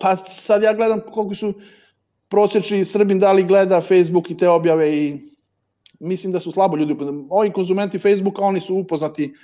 Pa 0.00 0.16
sad 0.26 0.62
ja 0.62 0.74
gledam 0.74 1.00
koliko 1.12 1.34
su 1.34 1.54
prosječni 2.28 2.84
Srbin 2.84 3.18
da 3.18 3.32
li 3.32 3.44
gleda 3.44 3.80
Facebook 3.80 4.30
i 4.30 4.36
te 4.36 4.48
objave 4.48 4.96
i 4.96 5.18
mislim 6.00 6.32
da 6.32 6.40
su 6.40 6.50
slabo 6.52 6.76
ljudi 6.76 6.92
upoznati. 6.92 7.26
Ovi 7.30 7.52
konzumenti 7.52 7.98
Facebooka, 7.98 8.42
oni 8.42 8.60
su 8.60 8.76
upoznati 8.76 9.34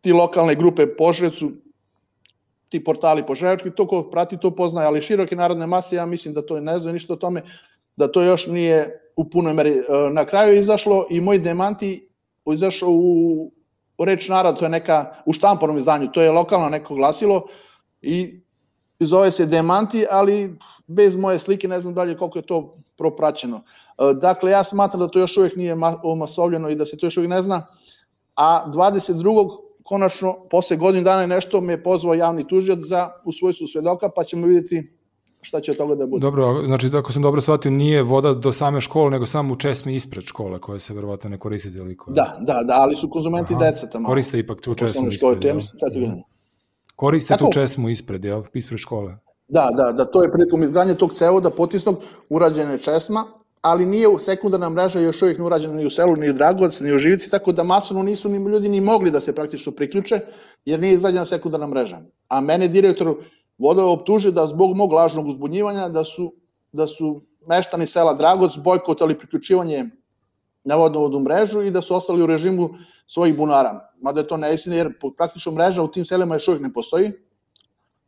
ti 0.00 0.12
lokalne 0.12 0.54
grupe 0.54 0.86
Požrecu, 0.96 1.52
ti 2.68 2.84
portali 2.84 3.26
Požrevački, 3.26 3.70
to 3.70 3.86
ko 3.88 4.02
prati 4.10 4.38
to 4.40 4.50
poznaje, 4.50 4.86
ali 4.86 5.02
široke 5.02 5.36
narodne 5.36 5.66
mase, 5.66 5.96
ja 5.96 6.06
mislim 6.06 6.34
da 6.34 6.42
to 6.46 6.60
ne 6.60 6.78
zove 6.78 6.92
ništa 6.92 7.12
o 7.12 7.16
tome, 7.16 7.42
da 7.96 8.12
to 8.12 8.22
još 8.22 8.46
nije 8.46 9.00
u 9.16 9.30
punoj 9.30 9.54
meri. 9.54 9.70
E, 9.70 9.82
na 10.12 10.24
kraju 10.24 10.54
je 10.54 10.60
izašlo 10.60 11.06
i 11.10 11.20
moj 11.20 11.38
demanti 11.38 12.08
izašao 12.52 12.90
u 12.90 14.04
reč 14.04 14.28
narod, 14.28 14.58
to 14.58 14.64
je 14.64 14.68
neka, 14.68 15.14
u 15.26 15.32
štampanom 15.32 15.78
izdanju, 15.78 16.12
to 16.12 16.22
je 16.22 16.30
lokalno 16.30 16.68
neko 16.68 16.94
glasilo 16.94 17.46
i 18.02 18.41
zove 19.06 19.30
se 19.30 19.46
Demanti, 19.46 20.06
ali 20.10 20.58
bez 20.86 21.16
moje 21.16 21.38
slike 21.38 21.68
ne 21.68 21.80
znam 21.80 21.94
dalje 21.94 22.16
koliko 22.16 22.38
je 22.38 22.46
to 22.46 22.74
propraćeno. 22.96 23.56
E, 23.56 24.14
dakle, 24.14 24.50
ja 24.50 24.64
smatram 24.64 25.00
da 25.00 25.08
to 25.08 25.18
još 25.18 25.36
uvijek 25.36 25.56
nije 25.56 25.76
omasovljeno 26.02 26.70
i 26.70 26.74
da 26.74 26.84
se 26.84 26.96
to 26.96 27.06
još 27.06 27.16
uvijek 27.16 27.30
ne 27.30 27.42
zna, 27.42 27.66
a 28.36 28.64
22. 28.66 29.56
konačno, 29.82 30.36
posle 30.50 30.76
godinu 30.76 31.04
dana 31.04 31.26
nešto 31.26 31.60
me 31.60 31.72
je 31.72 31.82
pozvao 31.82 32.14
javni 32.14 32.48
tužijac 32.48 32.78
za 32.78 33.10
u 33.24 33.32
svojstvu 33.32 33.66
svedoka, 33.66 34.08
pa 34.08 34.24
ćemo 34.24 34.46
vidjeti 34.46 34.92
šta 35.42 35.60
će 35.60 35.70
od 35.70 35.76
toga 35.76 35.94
da 35.94 36.06
bude. 36.06 36.22
Dobro, 36.22 36.66
znači 36.66 36.90
ako 36.94 37.12
sam 37.12 37.22
dobro 37.22 37.40
shvatio, 37.40 37.70
nije 37.70 38.02
voda 38.02 38.34
do 38.34 38.52
same 38.52 38.80
škole, 38.80 39.10
nego 39.10 39.26
samo 39.26 39.54
u 39.54 39.56
česmi 39.56 39.94
ispred 39.94 40.24
škole, 40.24 40.60
koje 40.60 40.80
se 40.80 40.94
verovatno 40.94 41.30
ne 41.30 41.38
koriste 41.38 41.68
ili 41.68 41.96
koje... 41.96 42.14
Da, 42.14 42.36
da, 42.40 42.62
da, 42.62 42.74
ali 42.74 42.96
su 42.96 43.10
konzumenti 43.10 43.54
Aha, 43.54 43.64
deca 43.64 43.86
tamo. 43.86 44.08
Koriste 44.08 44.38
ipak 44.38 44.60
tu 44.60 44.74
česmu 44.74 45.08
ispred. 45.08 45.18
Škole, 45.18 45.40
to 45.40 45.48
ja 45.48 45.54
mislim 45.54 45.80
četiri 45.80 46.00
godina. 46.00 46.22
Koriste 47.02 47.34
Tako? 47.34 47.44
tu 47.44 47.52
česmu 47.52 47.88
ispred, 47.88 48.24
jel? 48.24 48.42
Ispred 48.54 48.78
škole. 48.78 49.16
Da, 49.48 49.68
da, 49.76 49.92
da, 49.92 50.04
to 50.04 50.22
je 50.22 50.32
prilikom 50.32 50.62
izgradnje 50.62 50.94
tog 50.94 51.12
cevoda 51.12 51.50
potisnog 51.50 51.96
urađena 52.28 52.72
je 52.72 52.78
česma, 52.78 53.24
ali 53.60 53.86
nije 53.86 54.08
u 54.08 54.18
sekundarna 54.18 54.68
mreža 54.70 55.00
još 55.00 55.22
uvijek 55.22 55.38
ne 55.38 55.44
urađena 55.44 55.74
ni 55.74 55.86
u 55.86 55.90
selu, 55.90 56.16
ni 56.16 56.30
u 56.30 56.32
Dragovac, 56.32 56.80
ni 56.80 56.92
u 56.94 56.98
Živici, 56.98 57.30
tako 57.30 57.52
da 57.52 57.62
masovno 57.62 58.02
nisu 58.02 58.28
ni 58.28 58.38
ljudi 58.50 58.68
ni 58.68 58.80
mogli 58.80 59.10
da 59.10 59.20
se 59.20 59.34
praktično 59.34 59.72
priključe, 59.72 60.20
jer 60.64 60.80
nije 60.80 60.94
izgrađena 60.94 61.24
sekundarna 61.24 61.66
mreža. 61.66 62.00
A 62.28 62.40
mene 62.40 62.68
direktor 62.68 63.16
vodova 63.58 63.90
optuži 63.90 64.32
da 64.32 64.46
zbog 64.46 64.76
mog 64.76 64.92
lažnog 64.92 65.26
uzbunjivanja 65.26 65.88
da 65.88 66.04
su, 66.04 66.32
da 66.72 66.86
su 66.86 67.20
meštani 67.48 67.86
sela 67.86 68.14
Dragovac 68.14 68.56
bojkotali 68.56 69.18
priključivanje 69.18 69.90
na 70.64 70.74
vodovodnu 70.74 71.20
mrežu 71.20 71.62
i 71.62 71.70
da 71.70 71.80
su 71.80 71.94
ostali 71.94 72.22
u 72.22 72.26
režimu 72.26 72.70
svojih 73.06 73.36
bunara. 73.36 73.88
Mada 74.00 74.20
je 74.20 74.28
to 74.28 74.36
neistina 74.36 74.76
jer 74.76 74.92
praktično 75.16 75.52
mreža 75.52 75.82
u 75.82 75.88
tim 75.88 76.06
selima 76.06 76.34
još 76.34 76.48
uvijek 76.48 76.62
ne 76.62 76.72
postoji, 76.72 77.12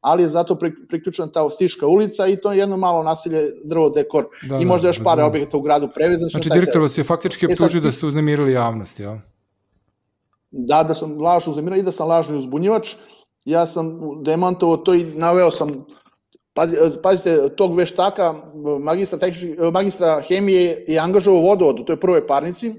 ali 0.01 0.23
je 0.23 0.29
zato 0.29 0.59
priključena 0.89 1.29
ta 1.33 1.43
Ostiška 1.43 1.87
ulica 1.87 2.27
i 2.27 2.37
to 2.37 2.53
je 2.53 2.59
jedno 2.59 2.77
malo 2.77 3.03
naselje 3.03 3.41
drvo 3.65 3.91
dekor 3.91 4.27
da, 4.49 4.57
i 4.57 4.65
možda 4.65 4.87
da, 4.87 4.89
još 4.89 5.03
pare 5.05 5.23
objekata 5.23 5.57
u 5.57 5.61
gradu 5.61 5.89
prevezan 5.95 6.29
Znači 6.29 6.51
direktor 6.51 6.83
vas 6.83 6.99
je 6.99 7.05
faktički 7.05 7.47
e 7.47 7.49
optužio 7.53 7.79
e, 7.79 7.81
da 7.81 7.93
ste 7.93 8.07
uznemirili 8.07 8.53
javnost, 8.53 9.01
jel? 9.01 9.17
Da, 10.51 10.83
da 10.83 10.95
sam 10.95 11.21
lažno 11.21 11.53
uznemiravač 11.53 11.81
i 11.81 11.85
da 11.85 11.93
sam 11.93 12.09
lažni 12.09 12.37
uzbunjivač. 12.37 12.95
Ja 13.45 13.67
sam 13.67 13.99
demantovao 14.25 14.77
to 14.77 14.95
i 14.95 15.05
naveo 15.05 15.51
sam 15.51 15.85
Pazi, 16.55 16.77
pazite, 17.03 17.49
tog 17.57 17.77
veštaka, 17.77 18.35
magistra, 18.81 19.19
tehnički, 19.19 19.57
magistra 19.73 20.21
hemije 20.29 20.85
je 20.89 20.99
angažovao 20.99 21.43
vodovodu, 21.43 21.85
to 21.85 21.93
je 21.93 22.01
prvoj 22.01 22.27
parnici, 22.27 22.73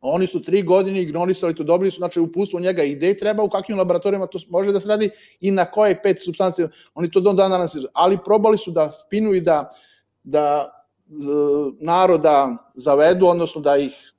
Oni 0.00 0.26
su 0.26 0.42
tri 0.42 0.62
godine 0.62 1.02
ignorisali 1.02 1.54
to, 1.54 1.64
dobili 1.64 1.90
su 1.90 1.96
znači 1.96 2.20
upustvo 2.20 2.60
njega 2.60 2.82
i 2.82 2.94
gde 2.94 3.18
treba, 3.18 3.42
u 3.42 3.48
kakvim 3.48 3.78
laboratorijama 3.78 4.26
to 4.26 4.38
može 4.48 4.72
da 4.72 4.80
se 4.80 4.88
radi 4.88 5.10
i 5.40 5.50
na 5.50 5.64
koje 5.64 6.02
pet 6.02 6.22
substancije, 6.24 6.68
oni 6.94 7.10
to 7.10 7.20
do 7.20 7.32
dan 7.32 7.50
danas 7.50 7.76
ali 7.92 8.18
probali 8.24 8.58
su 8.58 8.70
da 8.70 8.92
spinu 8.92 9.34
i 9.34 9.40
da, 9.40 9.70
da 10.22 10.72
naroda 11.80 12.56
zavedu, 12.74 13.26
odnosno 13.26 13.60
da 13.60 13.76
ih, 13.76 14.12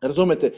razumete, 0.00 0.52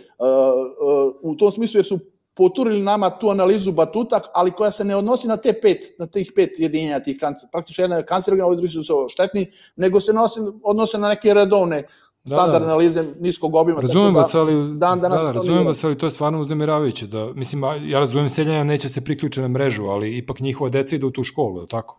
u 1.22 1.34
tom 1.34 1.52
smislu 1.52 1.78
jer 1.78 1.86
su 1.86 1.98
poturili 2.34 2.82
nama 2.82 3.10
tu 3.10 3.30
analizu 3.30 3.72
batutak, 3.72 4.22
ali 4.34 4.50
koja 4.50 4.70
se 4.70 4.84
ne 4.84 4.96
odnosi 4.96 5.28
na 5.28 5.36
te 5.36 5.52
pet, 5.60 5.98
na 5.98 6.06
tih 6.06 6.32
pet 6.36 6.50
jedinjenja 6.58 7.00
tih 7.00 7.18
kancer. 7.20 7.48
Praktično 7.52 7.84
jedna 7.84 7.96
je 7.96 8.06
kancerogena, 8.06 8.46
ovi 8.46 8.56
drugi 8.56 8.68
su 8.68 9.08
štetni, 9.08 9.46
nego 9.76 10.00
se 10.00 10.12
nosi, 10.12 10.40
odnose 10.62 10.98
na 10.98 11.08
neke 11.08 11.34
redovne 11.34 11.82
standardne 12.26 12.58
da, 12.58 12.66
da. 12.66 12.72
analize 12.72 13.04
niskog 13.20 13.54
obima. 13.54 13.80
Razumem 13.80 14.14
vas, 14.14 14.32
da 14.32 14.40
ali, 14.40 14.78
dan 14.78 15.00
danas 15.00 15.22
da, 15.22 15.26
da, 15.26 15.32
razumem 15.32 15.66
vas, 15.66 15.84
ali 15.84 15.98
to 15.98 16.06
je 16.06 16.10
stvarno 16.10 16.40
uznemiravajuće. 16.40 17.06
Da, 17.06 17.32
mislim, 17.32 17.62
ja 17.88 17.98
razumem 17.98 18.30
seljanja 18.30 18.64
neće 18.64 18.88
se 18.88 19.00
priključiti 19.00 19.40
na 19.40 19.48
mrežu, 19.48 19.84
ali 19.84 20.16
ipak 20.16 20.40
njihova 20.40 20.70
deca 20.70 20.96
ide 20.96 21.06
u 21.06 21.10
tu 21.10 21.24
školu, 21.24 21.60
je 21.60 21.68
tako? 21.68 21.98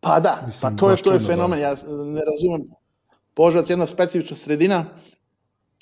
Pa 0.00 0.20
da, 0.20 0.42
mislim, 0.46 0.76
pa 0.76 0.76
to 0.76 0.90
je, 0.90 0.96
to 0.96 1.12
je 1.12 1.18
da. 1.18 1.24
fenomen, 1.24 1.58
da. 1.58 1.64
ja 1.64 1.74
ne 1.88 2.20
razumem. 2.24 2.68
Požac 3.34 3.70
je 3.70 3.72
jedna 3.72 3.86
specifična 3.86 4.36
sredina, 4.36 4.84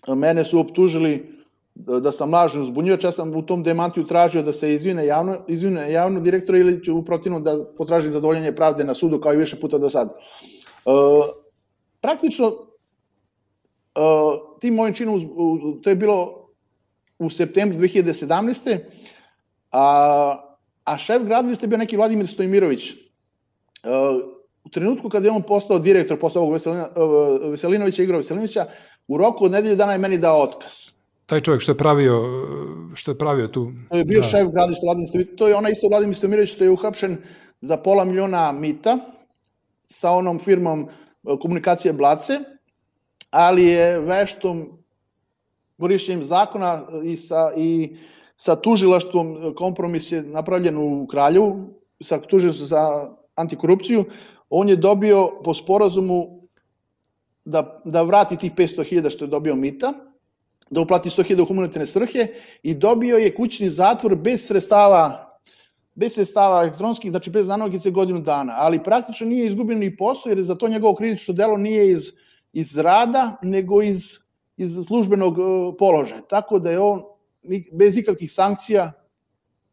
mene 0.09 0.45
su 0.45 0.61
optužili 0.61 1.40
da 1.87 2.13
sam 2.13 2.33
lažno 2.33 2.63
uzbunjivač, 2.63 3.05
ja 3.05 3.13
sam 3.13 3.37
u 3.37 3.47
tom 3.47 3.63
demantiju 3.63 4.07
tražio 4.07 4.43
da 4.43 4.53
se 4.53 4.75
izvine 4.75 5.07
javno, 5.07 5.37
izvine 5.49 5.93
javno 5.93 6.21
direktora 6.21 6.59
ili 6.59 6.85
ću 6.85 6.97
u 6.97 7.05
protivnom 7.05 7.45
da 7.45 7.55
potražim 7.79 8.13
zadovoljenje 8.13 8.53
pravde 8.53 8.85
na 8.85 8.95
sudu 8.95 9.21
kao 9.21 9.35
i 9.35 9.37
više 9.37 9.61
puta 9.61 9.79
do 9.79 9.91
sada. 9.91 10.11
Uh, 10.85 10.93
praktično 12.01 12.47
uh, 12.47 12.53
tim 14.61 14.75
mojim 14.75 14.95
činom, 14.95 15.21
to 15.83 15.91
je 15.91 15.97
bilo 15.97 16.49
u 17.19 17.31
septembru 17.31 17.79
2017. 17.79 18.79
A, 19.73 20.37
a 20.85 20.99
šef 20.99 21.23
gradilišta 21.23 21.65
je 21.65 21.69
bio 21.69 21.79
neki 21.79 21.97
Vladimir 21.97 22.27
Stojmirović. 22.27 22.93
Uh, 22.93 22.99
u 24.65 24.69
trenutku 24.69 25.09
kada 25.09 25.29
je 25.29 25.33
on 25.33 25.43
postao 25.43 25.79
direktor 25.79 26.19
posle 26.19 26.41
ovog 26.41 26.53
Veselina, 26.53 26.89
uh, 26.97 27.51
Veselinovića, 27.51 28.03
Igora 28.03 28.19
Veselinovića, 28.19 28.67
u 29.09 29.19
roku 29.19 29.45
od 29.45 29.53
nedelju 29.53 29.77
dana 29.77 29.93
je 29.93 29.99
meni 29.99 30.19
dao 30.19 30.43
otkaz. 30.43 31.00
Taj 31.31 31.41
čovjek 31.41 31.63
što 31.63 31.73
je 31.73 31.79
pravio, 31.79 32.23
što 32.95 33.11
je 33.11 33.19
pravio 33.19 33.49
tu... 33.49 33.73
To 33.91 33.97
je 33.97 34.05
bio 34.05 34.21
da. 34.21 34.27
šef 34.27 34.49
gradilišta 34.53 34.87
Vladimir 34.87 35.09
Stojmirović. 35.09 35.39
To 35.39 35.49
je 35.49 35.55
ona 35.55 35.69
isto 35.71 35.89
Vladimir 35.89 36.17
Stojmirović 36.17 36.51
što 36.51 36.65
je 36.65 36.71
uhapšen 36.71 37.17
za 37.61 37.77
pola 37.77 38.05
miliona 38.05 38.53
mita 38.53 38.99
sa 39.87 40.11
onom 40.11 40.39
firmom 40.39 40.89
komunikacije 41.41 41.93
Blace, 41.93 42.33
ali 43.31 43.65
je 43.65 44.01
veštom 44.01 44.67
korišćenjem 45.79 46.25
zakona 46.25 46.83
i 47.05 47.17
sa, 47.17 47.53
i 47.57 47.97
sa 48.37 48.57
tužilaštvom 48.57 49.55
kompromis 49.57 50.13
je 50.13 50.23
napravljen 50.23 50.79
u 50.79 51.07
Kraljevu, 51.07 51.75
sa 52.01 52.19
tužilaštvom 52.19 52.67
za 52.67 53.11
antikorupciju, 53.35 54.05
on 54.51 54.69
je 54.69 54.77
dobio 54.77 55.31
po 55.45 55.55
sporazumu 55.55 56.41
da, 57.45 57.83
da 57.85 58.03
vrati 58.03 58.37
tih 58.37 58.53
500.000 58.53 59.11
što 59.11 59.25
je 59.25 59.29
dobio 59.29 59.57
mita, 59.57 60.10
da 60.71 60.81
uplati 60.81 61.11
100.000 61.11 61.43
u 61.43 61.47
humanitarne 61.47 61.87
svrhe 61.87 62.27
i 62.63 62.75
dobio 62.75 63.17
je 63.17 63.35
kućni 63.35 63.71
zatvor 63.71 64.17
bez 64.17 64.47
sredstava 64.47 65.31
bez 65.95 66.15
sredstava 66.15 66.63
elektronskih, 66.63 67.11
znači 67.11 67.31
bez 67.31 67.49
nanogice 67.49 67.91
godinu 67.91 68.21
dana, 68.21 68.55
ali 68.57 68.83
praktično 68.83 69.27
nije 69.27 69.47
izgubio 69.47 69.77
ni 69.77 69.97
posao, 69.97 70.31
jer 70.31 70.43
za 70.43 70.55
to 70.55 70.69
njegovo 70.69 70.95
kritično 70.95 71.35
delo 71.35 71.57
nije 71.57 71.91
iz, 71.91 72.13
iz 72.53 72.79
rada, 72.79 73.37
nego 73.43 73.83
iz, 73.83 74.19
iz 74.57 74.79
službenog 74.87 75.39
uh, 75.39 75.75
položaja. 75.79 76.21
Tako 76.21 76.59
da 76.59 76.71
je 76.71 76.81
on 76.81 77.03
bez 77.73 77.97
ikakvih 77.97 78.33
sankcija 78.33 78.93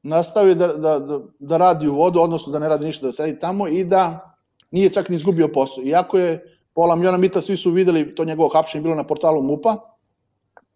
nastavio 0.04 0.56
da, 0.56 0.68
da, 0.68 1.00
da, 1.00 1.20
da 1.40 1.58
radi 1.58 1.88
u 1.88 1.96
vodu, 1.96 2.22
odnosno 2.22 2.52
da 2.52 2.60
ne 2.60 2.70
radi 2.70 2.86
ništa, 2.86 3.06
da 3.06 3.12
sedi 3.12 3.40
tamo 3.40 3.68
i 3.68 3.84
da 3.84 4.36
nije 4.72 4.90
čak 4.90 5.10
ni 5.10 5.16
izgubio 5.16 5.48
posao. 5.48 5.84
Iako 5.84 6.20
je 6.20 6.58
pola 6.74 6.96
miliona 6.96 7.18
mita, 7.18 7.42
svi 7.42 7.58
su 7.58 7.72
videli 7.72 8.16
to 8.16 8.26
njegovo 8.26 8.50
hapšenje 8.50 8.84
bilo 8.84 8.96
na 8.96 9.04
portalu 9.04 9.44
MUPA, 9.44 9.76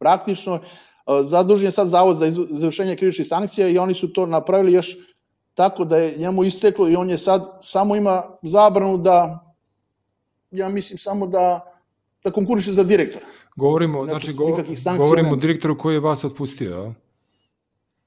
praktično 0.01 0.59
zadužen 1.23 1.65
je 1.65 1.71
sad 1.71 1.87
zavod 1.87 2.17
za 2.17 2.25
izvršenje 2.25 2.95
krivičnih 2.95 3.27
sankcija 3.27 3.67
i 3.67 3.77
oni 3.77 3.93
su 3.93 4.13
to 4.13 4.25
napravili 4.25 4.73
još 4.73 4.97
tako 5.53 5.85
da 5.85 5.97
je 5.97 6.17
njemu 6.17 6.43
isteklo 6.43 6.89
i 6.89 6.95
on 6.95 7.09
je 7.09 7.17
sad 7.17 7.57
samo 7.61 7.95
ima 7.95 8.23
zabranu 8.41 8.97
da 8.97 9.45
ja 10.51 10.69
mislim 10.69 10.97
samo 10.97 11.27
da 11.27 11.71
da 12.23 12.31
konkuriše 12.31 12.73
za 12.73 12.83
direktora. 12.83 13.25
Govorimo, 13.55 14.05
znači, 14.05 14.31
znači 14.31 14.37
go, 14.37 15.03
govorimo 15.03 15.31
o 15.31 15.35
direktoru 15.35 15.77
koji 15.77 15.95
je 15.95 15.99
vas 15.99 16.23
otpustio, 16.23 16.81
a? 16.81 16.93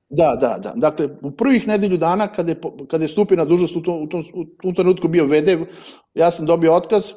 Da, 0.09 0.37
da, 0.41 0.59
da. 0.63 0.73
Dakle, 0.77 1.09
u 1.23 1.31
prvih 1.31 1.69
nedelju 1.69 1.97
dana 1.97 2.27
kada 2.27 2.51
je, 2.51 2.61
kada 2.91 3.05
je 3.05 3.09
stupio 3.09 3.37
na 3.37 3.45
dužnost 3.45 3.77
u 3.77 3.83
tom, 3.83 4.03
u 4.03 4.09
tom, 4.09 4.25
u 4.35 4.45
tom 4.45 4.75
trenutku 4.75 5.09
bio 5.09 5.25
VD, 5.25 5.67
ja 6.15 6.31
sam 6.31 6.47
dobio 6.47 6.75
otkaz, 6.75 7.11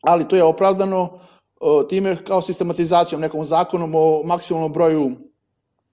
ali 0.00 0.28
to 0.28 0.36
je 0.36 0.42
opravdano 0.42 1.20
time 1.88 2.16
kao 2.24 2.42
sistematizacijom, 2.42 3.20
nekom 3.20 3.46
zakonom 3.46 3.94
o 3.94 4.22
maksimalnom 4.24 4.72
broju 4.72 5.10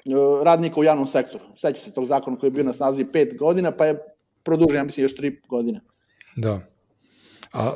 E, 0.05 0.43
radnika 0.43 0.79
u 0.79 0.83
javnom 0.83 1.07
sektoru. 1.07 1.43
Sveća 1.55 1.81
se 1.81 1.93
tog 1.93 2.05
zakona 2.05 2.37
koji 2.37 2.47
je 2.47 2.51
bio 2.51 2.63
na 2.63 2.73
snazi 2.73 3.05
pet 3.13 3.37
godina, 3.37 3.71
pa 3.71 3.85
je 3.85 3.99
produžen, 4.43 4.75
ja 4.75 4.83
mislim, 4.83 5.03
još 5.03 5.15
tri 5.15 5.41
godine. 5.49 5.79
Da. 6.35 6.59
A, 7.53 7.73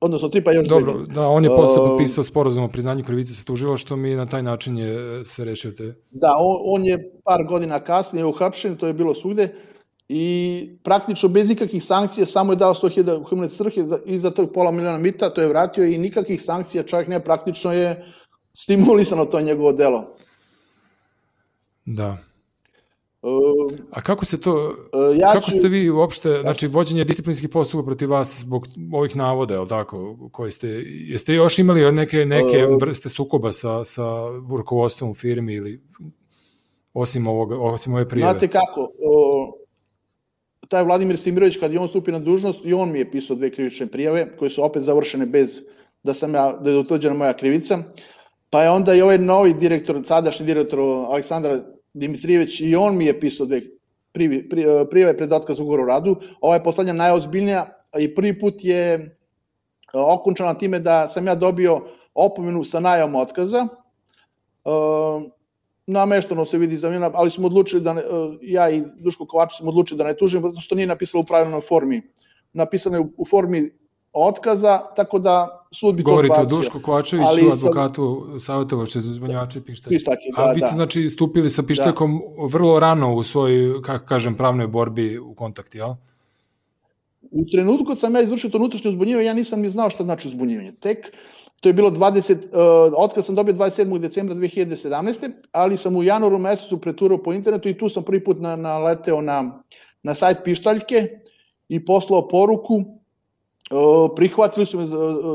odnosno 0.00 0.28
tri 0.28 0.44
pa 0.44 0.52
još 0.52 0.68
Dobro, 0.68 0.92
dve 0.92 1.14
da, 1.14 1.28
on 1.28 1.44
je 1.44 1.50
posle 1.50 1.76
potpisao 1.76 2.24
sporazum 2.24 2.64
o 2.64 2.68
priznanju 2.68 3.04
krivice 3.04 3.34
sa 3.34 3.44
tužilaštvom 3.44 4.04
i 4.04 4.14
na 4.14 4.26
taj 4.26 4.42
način 4.42 4.78
je 4.78 5.24
se 5.24 5.44
rešio 5.44 5.70
te... 5.70 5.94
Da, 6.10 6.34
on, 6.38 6.60
on 6.64 6.84
je 6.84 7.12
par 7.24 7.44
godina 7.48 7.80
kasnije 7.80 8.24
uhapšen, 8.24 8.76
to 8.76 8.86
je 8.86 8.94
bilo 8.94 9.14
svugde, 9.14 9.54
i 10.12 10.68
praktično 10.82 11.28
bez 11.28 11.50
ikakvih 11.50 11.84
sankcija 11.84 12.26
samo 12.26 12.52
je 12.52 12.56
dao 12.56 12.74
100.000 12.74 13.28
humane 13.28 13.48
svrhe 13.48 13.80
i 14.06 14.18
za 14.18 14.30
to 14.30 14.46
pola 14.52 14.70
miliona 14.70 14.98
mita, 14.98 15.30
to 15.30 15.40
je 15.40 15.48
vratio 15.48 15.84
i 15.84 15.98
nikakvih 15.98 16.42
sankcija 16.42 16.82
čovjek 16.82 17.08
ne, 17.08 17.20
praktično 17.24 17.72
je 17.72 18.04
stimulisano 18.54 19.24
to 19.24 19.40
njegovo 19.40 19.72
delo. 19.72 20.04
Da. 21.84 22.16
Uh, 23.22 23.78
A 23.90 24.02
kako 24.02 24.24
se 24.24 24.40
to, 24.40 24.54
uh, 24.56 25.18
ja 25.18 25.32
kako 25.32 25.50
ću, 25.50 25.58
ste 25.58 25.68
vi 25.68 25.90
uopšte, 25.90 26.30
ja. 26.30 26.40
znači 26.40 26.66
vođenje 26.66 27.04
disciplinskih 27.04 27.48
postupka 27.48 27.86
protiv 27.86 28.10
vas 28.10 28.40
zbog 28.40 28.66
ovih 28.92 29.16
navoda, 29.16 29.54
je 29.54 29.60
li 29.60 29.68
tako, 29.68 30.16
koji 30.32 30.52
ste, 30.52 30.68
jeste 30.86 31.34
još 31.34 31.58
imali 31.58 31.92
neke, 31.92 32.24
neke 32.24 32.66
uh, 32.66 32.80
vrste 32.80 33.08
sukoba 33.08 33.52
sa, 33.52 33.84
sa 33.84 34.02
rukovodstvom 34.58 35.10
u 35.10 35.14
firmi 35.14 35.54
ili 35.54 35.80
osim, 36.94 37.26
ovoga, 37.26 37.58
osim 37.58 37.94
ove 37.94 38.08
prijeve? 38.08 38.30
Znate 38.30 38.48
kako, 38.48 38.80
uh, 38.80 39.59
taj 40.70 40.84
Vladimir 40.84 41.18
Stimirović, 41.18 41.56
kad 41.56 41.72
je 41.72 41.80
on 41.80 41.88
stupio 41.88 42.12
na 42.12 42.18
dužnost, 42.18 42.60
i 42.64 42.74
on 42.74 42.92
mi 42.92 42.98
je 42.98 43.10
pisao 43.10 43.36
dve 43.36 43.50
krivične 43.50 43.86
prijave, 43.86 44.36
koje 44.36 44.50
su 44.50 44.64
opet 44.64 44.82
završene 44.82 45.26
bez 45.26 45.60
da 46.02 46.14
sam 46.14 46.34
ja, 46.34 46.52
da 46.52 46.70
je 46.70 46.78
utvrđena 46.78 47.14
moja 47.14 47.32
krivica, 47.32 47.78
pa 48.50 48.62
je 48.62 48.70
onda 48.70 48.94
i 48.94 49.02
ovaj 49.02 49.18
novi 49.18 49.54
direktor, 49.54 50.02
sadašnji 50.06 50.46
direktor 50.46 50.80
Aleksandar 50.80 51.58
Dimitrijević 51.94 52.60
i 52.60 52.76
on 52.76 52.96
mi 52.96 53.06
je 53.06 53.20
pisao 53.20 53.46
dve 53.46 53.60
prijave 54.90 55.16
pred 55.16 55.32
otkaz 55.32 55.60
ugovor 55.60 55.80
o 55.80 55.84
radu. 55.84 56.16
Ova 56.40 56.54
je 56.54 56.64
poslednja 56.64 56.92
najozbiljnija 56.92 57.66
i 57.98 58.14
prvi 58.14 58.40
put 58.40 58.64
je 58.64 58.94
e, 58.94 59.00
okončana 59.94 60.54
time 60.54 60.78
da 60.78 61.08
sam 61.08 61.26
ja 61.26 61.34
dobio 61.34 61.80
opomenu 62.14 62.64
sa 62.64 62.80
najavom 62.80 63.14
otkaza. 63.14 63.66
E, 63.66 64.70
namešteno 65.90 66.44
se 66.44 66.58
vidi 66.58 66.76
za 66.76 66.90
mene, 66.90 67.10
ali 67.14 67.30
smo 67.30 67.46
odlučili 67.46 67.82
da 67.82 67.92
ne, 67.92 68.00
e, 68.00 68.04
ja 68.42 68.70
i 68.70 68.82
Duško 68.98 69.26
Kovačić 69.26 69.58
smo 69.58 69.68
odlučili 69.68 69.98
da 69.98 70.04
ne 70.04 70.16
tužimo, 70.16 70.48
zato 70.48 70.60
što 70.60 70.74
nije 70.74 70.86
napisalo 70.86 71.22
u 71.22 71.26
pravilnoj 71.26 71.60
formi. 71.60 72.02
Napisano 72.52 72.96
je 72.96 73.04
u 73.16 73.24
formi 73.24 73.70
otkaza, 74.12 74.78
tako 74.96 75.18
da 75.18 75.66
sud 75.72 75.94
bi 75.94 76.02
Govorite 76.02 76.34
to 76.34 76.40
odbacio. 76.40 76.56
Govorite 76.56 76.68
o 76.68 76.72
Duško 76.72 76.86
Kovačeviću, 76.86 77.52
advokatu 77.52 78.26
savjetovače 78.40 79.00
za 79.00 79.12
izvanjače 79.12 79.64
pištelj. 79.64 79.90
Pištaki, 79.90 80.32
da, 80.36 80.42
A 80.42 80.52
vi 80.52 80.60
ste, 80.60 80.70
da. 80.70 80.74
znači, 80.74 81.10
stupili 81.10 81.50
sa 81.50 81.62
pišteljkom 81.62 82.18
da. 82.18 82.46
vrlo 82.46 82.80
rano 82.80 83.14
u 83.14 83.22
svojoj, 83.22 83.82
kako 83.82 84.06
kažem, 84.06 84.36
pravnoj 84.36 84.66
borbi 84.66 85.18
u 85.18 85.34
kontakti, 85.34 85.78
jel? 85.78 85.94
U 87.30 87.44
trenutku 87.52 87.84
kad 87.84 88.00
sam 88.00 88.14
ja 88.14 88.22
izvršio 88.22 88.50
to 88.50 88.58
unutrašnje 88.58 88.90
uzbunjivanje, 88.90 89.26
ja 89.26 89.34
nisam 89.34 89.60
ni 89.60 89.70
znao 89.70 89.90
šta 89.90 90.04
znači 90.04 90.28
uzbunjivanje. 90.28 90.72
Tek, 90.72 91.12
to 91.60 91.68
je 91.68 91.72
bilo 91.72 91.90
20, 91.90 92.34
uh, 92.34 92.92
otkaz 92.96 93.26
sam 93.26 93.34
dobio 93.34 93.54
27. 93.54 93.98
decembra 93.98 94.34
2017. 94.34 95.30
ali 95.52 95.76
sam 95.76 95.96
u 95.96 96.02
januaru 96.02 96.38
mesecu 96.38 96.80
preturao 96.80 97.22
po 97.22 97.32
internetu 97.32 97.68
i 97.68 97.78
tu 97.78 97.88
sam 97.88 98.02
prvi 98.02 98.24
put 98.24 98.40
na, 98.40 98.56
naleteo 98.56 99.20
na, 99.20 99.62
na 100.02 100.14
sajt 100.14 100.38
Pištaljke 100.44 101.08
i 101.68 101.84
poslao 101.84 102.28
poruku 102.28 102.84
prihvatili 104.16 104.66
su 104.66 104.78
me, 104.78 104.86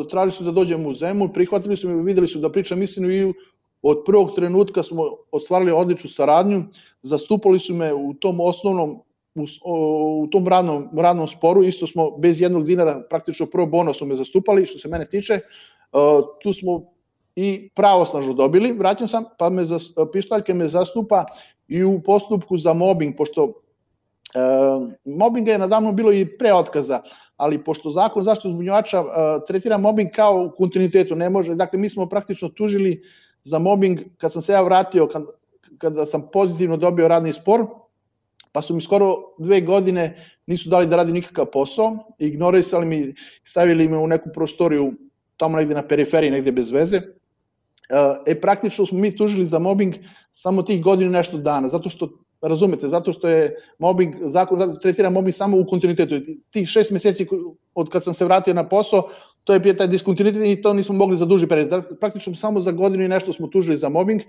tražili 0.09 0.31
su 0.31 0.43
da 0.43 0.51
dođem 0.51 0.85
u 0.85 0.93
Zemun, 0.93 1.33
prihvatili 1.33 1.77
su 1.77 1.89
me, 1.89 2.03
videli 2.03 2.27
su 2.27 2.39
da 2.39 2.51
pričam 2.51 2.81
istinu 2.81 3.11
i 3.11 3.33
od 3.81 4.03
prvog 4.05 4.35
trenutka 4.35 4.83
smo 4.83 5.03
ostvarili 5.31 5.71
odličnu 5.71 6.09
saradnju, 6.09 6.63
zastupali 7.01 7.59
su 7.59 7.73
me 7.73 7.93
u 7.93 8.13
tom 8.13 8.39
osnovnom 8.39 9.01
u, 9.35 9.45
u 10.23 10.27
tom 10.31 10.47
radnom, 10.47 10.89
radnom 10.97 11.27
sporu, 11.27 11.63
isto 11.63 11.87
smo 11.87 12.11
bez 12.17 12.41
jednog 12.41 12.65
dinara, 12.65 13.03
praktično 13.09 13.45
prvo 13.45 13.67
bono 13.67 13.93
su 13.93 14.05
me 14.05 14.15
zastupali, 14.15 14.65
što 14.65 14.77
se 14.77 14.89
mene 14.89 15.05
tiče, 15.05 15.39
tu 16.41 16.53
smo 16.53 16.95
i 17.35 17.69
pravosnažno 17.75 18.33
dobili, 18.33 18.73
vraćam 18.73 19.07
sam, 19.07 19.23
pa 19.39 19.49
me 19.49 19.65
za, 19.65 19.79
pištaljke 20.13 20.53
me 20.53 20.67
zastupa 20.67 21.25
i 21.67 21.83
u 21.83 22.01
postupku 22.03 22.57
za 22.57 22.73
mobbing, 22.73 23.15
pošto 23.17 23.43
e, 23.43 24.39
mobbinga 25.05 25.51
je 25.51 25.57
nadavno 25.57 25.91
bilo 25.91 26.13
i 26.13 26.37
pre 26.37 26.53
otkaza, 26.53 27.01
ali 27.37 27.63
pošto 27.63 27.91
zakon 27.91 28.23
zaštitu 28.23 28.49
uzbunjivača 28.49 28.99
e, 28.99 29.05
tretira 29.47 29.77
mobbing 29.77 30.11
kao 30.11 30.43
u 30.43 30.55
kontinuitetu, 30.57 31.15
ne 31.15 31.29
može, 31.29 31.55
dakle 31.55 31.79
mi 31.79 31.89
smo 31.89 32.09
praktično 32.09 32.49
tužili 32.49 33.01
za 33.43 33.59
mobbing 33.59 33.99
kad 34.17 34.33
sam 34.33 34.41
se 34.41 34.53
ja 34.53 34.61
vratio, 34.61 35.07
kad, 35.07 35.23
kada 35.77 36.05
sam 36.05 36.27
pozitivno 36.33 36.77
dobio 36.77 37.07
radni 37.07 37.33
spor, 37.33 37.65
pa 38.51 38.61
su 38.61 38.75
mi 38.75 38.81
skoro 38.81 39.15
dve 39.39 39.61
godine 39.61 40.15
nisu 40.47 40.69
dali 40.69 40.87
da 40.87 40.95
radi 40.95 41.13
nikakav 41.13 41.45
posao, 41.45 41.97
ignorisali 42.19 42.85
mi, 42.85 43.13
stavili 43.43 43.87
me 43.87 43.97
u 43.97 44.07
neku 44.07 44.29
prostoriju 44.33 44.93
tamo 45.37 45.57
negde 45.57 45.75
na 45.75 45.87
periferiji, 45.87 46.31
negde 46.31 46.51
bez 46.51 46.71
veze. 46.71 47.01
E, 48.25 48.41
praktično 48.41 48.85
smo 48.85 48.99
mi 48.99 49.17
tužili 49.17 49.45
za 49.45 49.59
mobbing 49.59 49.95
samo 50.31 50.63
tih 50.63 50.83
godinu 50.83 51.11
nešto 51.11 51.37
dana, 51.37 51.69
zato 51.69 51.89
što 51.89 52.09
razumete, 52.41 52.87
zato 52.87 53.13
što 53.13 53.27
je 53.27 53.55
mobbing, 53.79 54.15
zakon 54.21 54.79
tretira 54.81 55.09
mobbing 55.09 55.33
samo 55.33 55.57
u 55.57 55.65
kontinuitetu. 55.65 56.15
Tih 56.49 56.67
šest 56.67 56.91
meseci 56.91 57.27
od 57.75 57.89
kad 57.89 58.03
sam 58.03 58.13
se 58.13 58.25
vratio 58.25 58.53
na 58.53 58.69
posao, 58.69 59.09
to 59.43 59.53
je 59.53 59.59
bio 59.59 59.73
taj 59.73 59.87
diskontinuitet 59.87 60.43
i 60.45 60.61
to 60.61 60.73
nismo 60.73 60.95
mogli 60.95 61.17
za 61.17 61.25
duži 61.25 61.47
period. 61.47 61.83
Praktično 61.99 62.35
samo 62.35 62.59
za 62.59 62.71
godinu 62.71 63.03
i 63.03 63.07
nešto 63.07 63.33
smo 63.33 63.47
tužili 63.47 63.77
za 63.77 63.89
mobbing 63.89 64.21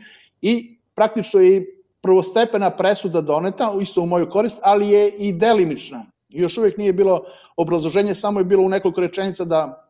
i 0.43 0.79
praktično 0.95 1.41
je 1.41 1.65
prvostepena 2.01 2.71
presuda 2.71 3.21
doneta, 3.21 3.75
isto 3.81 4.03
u 4.03 4.07
moju 4.07 4.31
korist, 4.31 4.59
ali 4.63 4.89
je 4.89 5.13
i 5.19 5.33
delimična. 5.33 6.07
Još 6.29 6.59
uvek 6.59 6.79
nije 6.79 6.93
bilo 6.93 7.25
obrazloženje, 7.57 8.15
samo 8.15 8.41
je 8.41 8.45
bilo 8.45 8.63
u 8.63 8.69
nekoliko 8.69 9.01
rečenica 9.01 9.45
da 9.45 9.86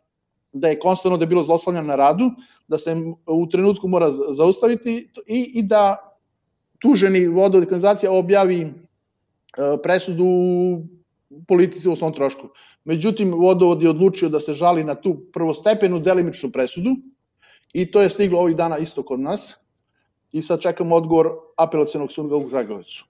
da 0.60 0.68
je 0.68 0.78
konstantno 0.78 1.16
da 1.16 1.22
je 1.22 1.28
bilo 1.28 1.42
zlostavljano 1.42 1.86
na 1.86 1.96
radu, 1.96 2.30
da 2.68 2.78
se 2.78 2.96
u 3.26 3.46
trenutku 3.48 3.88
mora 3.88 4.10
zaustaviti 4.10 5.08
i, 5.26 5.52
i 5.54 5.62
da 5.62 5.96
tuženi 6.78 7.26
vodovod 7.26 7.68
kanalizacija 7.68 8.12
objavi 8.12 8.60
e, 8.60 8.72
presudu 9.82 10.26
politici 11.48 11.88
u 11.88 11.96
svom 11.96 12.12
trošku. 12.12 12.48
Međutim, 12.84 13.34
vodovod 13.34 13.82
je 13.82 13.90
odlučio 13.90 14.28
da 14.28 14.40
se 14.40 14.54
žali 14.54 14.84
na 14.84 14.94
tu 14.94 15.16
prvostepenu 15.32 15.98
delimičnu 15.98 16.50
presudu 16.52 16.96
i 17.72 17.90
to 17.90 18.02
je 18.02 18.10
stiglo 18.10 18.40
ovih 18.40 18.56
dana 18.56 18.78
isto 18.78 19.02
kod 19.02 19.20
nas 19.20 19.54
i 20.32 20.42
sad 20.42 20.60
čekamo 20.60 20.96
odgovor 20.96 21.30
apelacijenog 21.56 22.12
suda 22.12 22.36
u 22.36 22.48
Kragovicu. 22.48 23.04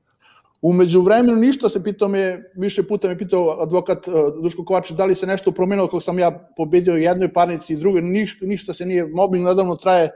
Umeđu 0.63 1.01
vremenu 1.01 1.37
ništa 1.37 1.69
se 1.69 1.83
pitao 1.83 2.09
me, 2.09 2.43
više 2.57 2.83
puta 2.83 3.09
me 3.09 3.19
pitao 3.19 3.57
advokat 3.61 4.09
uh, 4.09 4.15
Duško 4.43 4.65
Kovač 4.65 4.91
da 4.91 5.05
li 5.05 5.15
se 5.15 5.27
nešto 5.27 5.53
promenilo 5.53 5.87
kako 5.87 6.01
sam 6.01 6.19
ja 6.19 6.49
pobedio 6.57 6.95
jednoj 6.95 7.33
parnici 7.33 7.73
i 7.73 7.77
drugoj, 7.77 8.03
Niš, 8.03 8.39
ništa 8.41 8.75
se 8.75 8.87
nije, 8.87 9.07
mobbing 9.07 9.45
nadavno 9.45 9.75
traje 9.75 10.11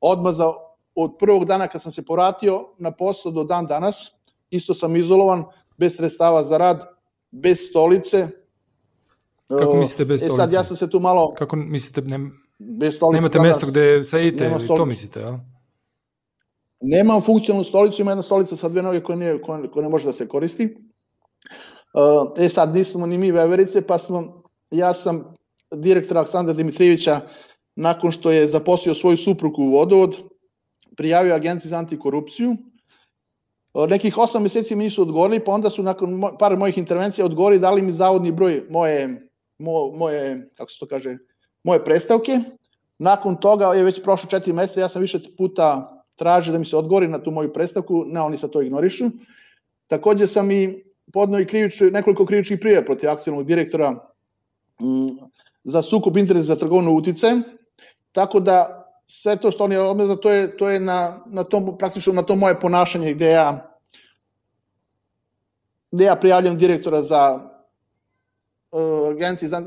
odmaza 0.00 0.52
od 0.94 1.16
prvog 1.18 1.44
dana 1.44 1.68
kad 1.68 1.82
sam 1.82 1.92
se 1.92 2.04
poratio 2.04 2.68
na 2.78 2.90
posao 2.90 3.32
do 3.32 3.44
dan 3.44 3.66
danas, 3.66 4.10
isto 4.50 4.74
sam 4.74 4.96
izolovan, 4.96 5.44
bez 5.76 5.96
sredstava 5.96 6.44
za 6.44 6.56
rad, 6.56 6.84
bez 7.30 7.58
stolice. 7.70 8.28
Kako 9.48 9.74
mislite 9.74 10.04
bez 10.04 10.20
stolice? 10.20 10.34
E 10.34 10.36
sad 10.36 10.52
ja 10.52 10.64
sam 10.64 10.76
se 10.76 10.90
tu 10.90 11.00
malo... 11.00 11.34
Kako 11.34 11.56
mislite, 11.56 12.00
ne, 12.00 12.30
bez 12.58 12.94
stolice 12.94 13.20
nemate 13.20 13.40
mesto 13.40 13.66
gde 13.66 14.04
sedite 14.04 14.50
to 14.66 14.86
mislite, 14.86 15.20
ja? 15.20 15.53
Nemam 16.86 17.22
funkcionalnu 17.22 17.64
stolicu, 17.64 18.02
ima 18.02 18.10
jedna 18.10 18.22
stolica 18.22 18.56
sa 18.56 18.68
dve 18.68 18.82
noge 18.82 19.00
koja, 19.00 19.16
nije, 19.16 19.42
koja, 19.42 19.70
koja 19.70 19.82
ne 19.82 19.88
može 19.88 20.04
da 20.04 20.12
se 20.12 20.28
koristi. 20.28 20.76
Uh, 21.94 22.44
e 22.44 22.48
sad, 22.48 22.74
nismo 22.74 23.06
ni 23.06 23.18
mi 23.18 23.30
veverice, 23.32 23.86
pa 23.86 23.98
smo, 23.98 24.42
ja 24.70 24.94
sam 24.94 25.34
direktor 25.74 26.16
Aleksandra 26.16 26.54
Dimitrijevića, 26.54 27.20
nakon 27.76 28.12
što 28.12 28.30
je 28.30 28.46
zaposlio 28.46 28.94
svoju 28.94 29.16
suprugu 29.16 29.62
u 29.62 29.70
vodovod, 29.70 30.16
prijavio 30.96 31.34
agenciji 31.34 31.68
za 31.68 31.78
antikorupciju. 31.78 32.56
Uh, 33.74 33.88
nekih 33.88 34.18
osam 34.18 34.42
meseci 34.42 34.76
mi 34.76 34.84
nisu 34.84 35.02
odgovorili, 35.02 35.44
pa 35.44 35.52
onda 35.52 35.70
su 35.70 35.82
nakon 35.82 36.22
par 36.38 36.56
mojih 36.56 36.78
intervencija 36.78 37.24
odgovorili, 37.24 37.60
dali 37.60 37.82
mi 37.82 37.92
zavodni 37.92 38.32
broj 38.32 38.62
moje, 38.70 39.28
mo, 39.58 39.90
moje 39.94 40.50
kako 40.54 40.70
se 40.70 40.78
to 40.78 40.86
kaže, 40.86 41.16
moje 41.62 41.84
predstavke. 41.84 42.40
Nakon 42.98 43.36
toga 43.36 43.66
je 43.66 43.82
već 43.82 44.02
prošlo 44.02 44.30
četiri 44.30 44.52
meseca, 44.52 44.80
ja 44.80 44.88
sam 44.88 45.02
više 45.02 45.18
puta 45.36 45.93
traže 46.16 46.52
da 46.52 46.58
mi 46.58 46.64
se 46.64 46.76
odgovori 46.76 47.08
na 47.08 47.18
tu 47.18 47.30
moju 47.30 47.52
predstavku, 47.52 48.04
ne, 48.06 48.20
oni 48.20 48.36
sa 48.36 48.48
to 48.48 48.62
ignorišu. 48.62 49.10
Takođe 49.86 50.26
sam 50.26 50.50
i 50.50 50.84
podnao 51.12 51.40
i 51.40 51.46
krivič, 51.46 51.80
nekoliko 51.80 52.26
krivičnih 52.26 52.58
prijeva 52.60 52.84
protiv 52.84 53.10
aktualnog 53.10 53.46
direktora 53.46 53.88
m, 53.88 53.98
za 55.64 55.82
sukup 55.82 56.16
interesa 56.16 56.54
za 56.54 56.56
trgovinu 56.56 56.94
utice, 56.94 57.26
tako 58.12 58.40
da 58.40 58.80
sve 59.06 59.36
to 59.36 59.50
što 59.50 59.64
oni 59.64 59.76
obmeza, 59.76 60.16
to 60.16 60.30
je, 60.30 60.56
to 60.56 60.70
je 60.70 60.80
na, 60.80 61.20
na 61.26 61.44
tom, 61.44 61.78
praktično 61.78 62.12
na 62.12 62.22
to 62.22 62.36
moje 62.36 62.60
ponašanje 62.60 63.14
gde 63.14 63.30
ja 63.30 63.74
gde 65.94 66.04
ja 66.04 66.16
prijavljam 66.16 66.58
direktora 66.58 67.02
za 67.02 67.40
uh, 68.72 69.08
agenciji 69.10 69.48
za, 69.48 69.58
uh, 69.58 69.64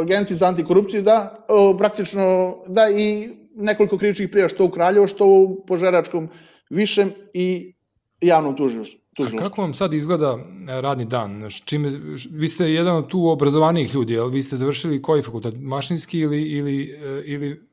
agenciji 0.00 0.36
za 0.36 0.46
antikorupciju, 0.46 1.02
da, 1.02 1.46
praktično, 1.78 2.56
da 2.66 2.88
i 2.90 3.39
nekoliko 3.54 3.98
krivičnih 3.98 4.28
prijava 4.28 4.48
što 4.48 4.64
u 4.64 4.70
Kraljevo, 4.70 5.06
što 5.06 5.26
u 5.26 5.64
Požeračkom 5.66 6.28
višem 6.70 7.12
i 7.34 7.74
javnom 8.20 8.56
tužilaštvu. 8.56 9.00
A 9.18 9.42
kako 9.42 9.60
vam 9.60 9.74
sad 9.74 9.92
izgleda 9.92 10.38
e, 10.38 10.80
radni 10.80 11.04
dan? 11.04 11.50
Čime, 11.64 11.90
vi 12.30 12.48
ste 12.48 12.72
jedan 12.72 12.96
od 12.96 13.08
tu 13.08 13.28
obrazovanijih 13.28 13.94
ljudi, 13.94 14.18
ali 14.18 14.32
vi 14.32 14.42
ste 14.42 14.56
završili 14.56 15.02
koji 15.02 15.22
fakultet? 15.22 15.54
Mašinski 15.58 16.18
ili, 16.18 16.42
ili, 16.42 16.90
e, 16.90 17.22
ili 17.26 17.70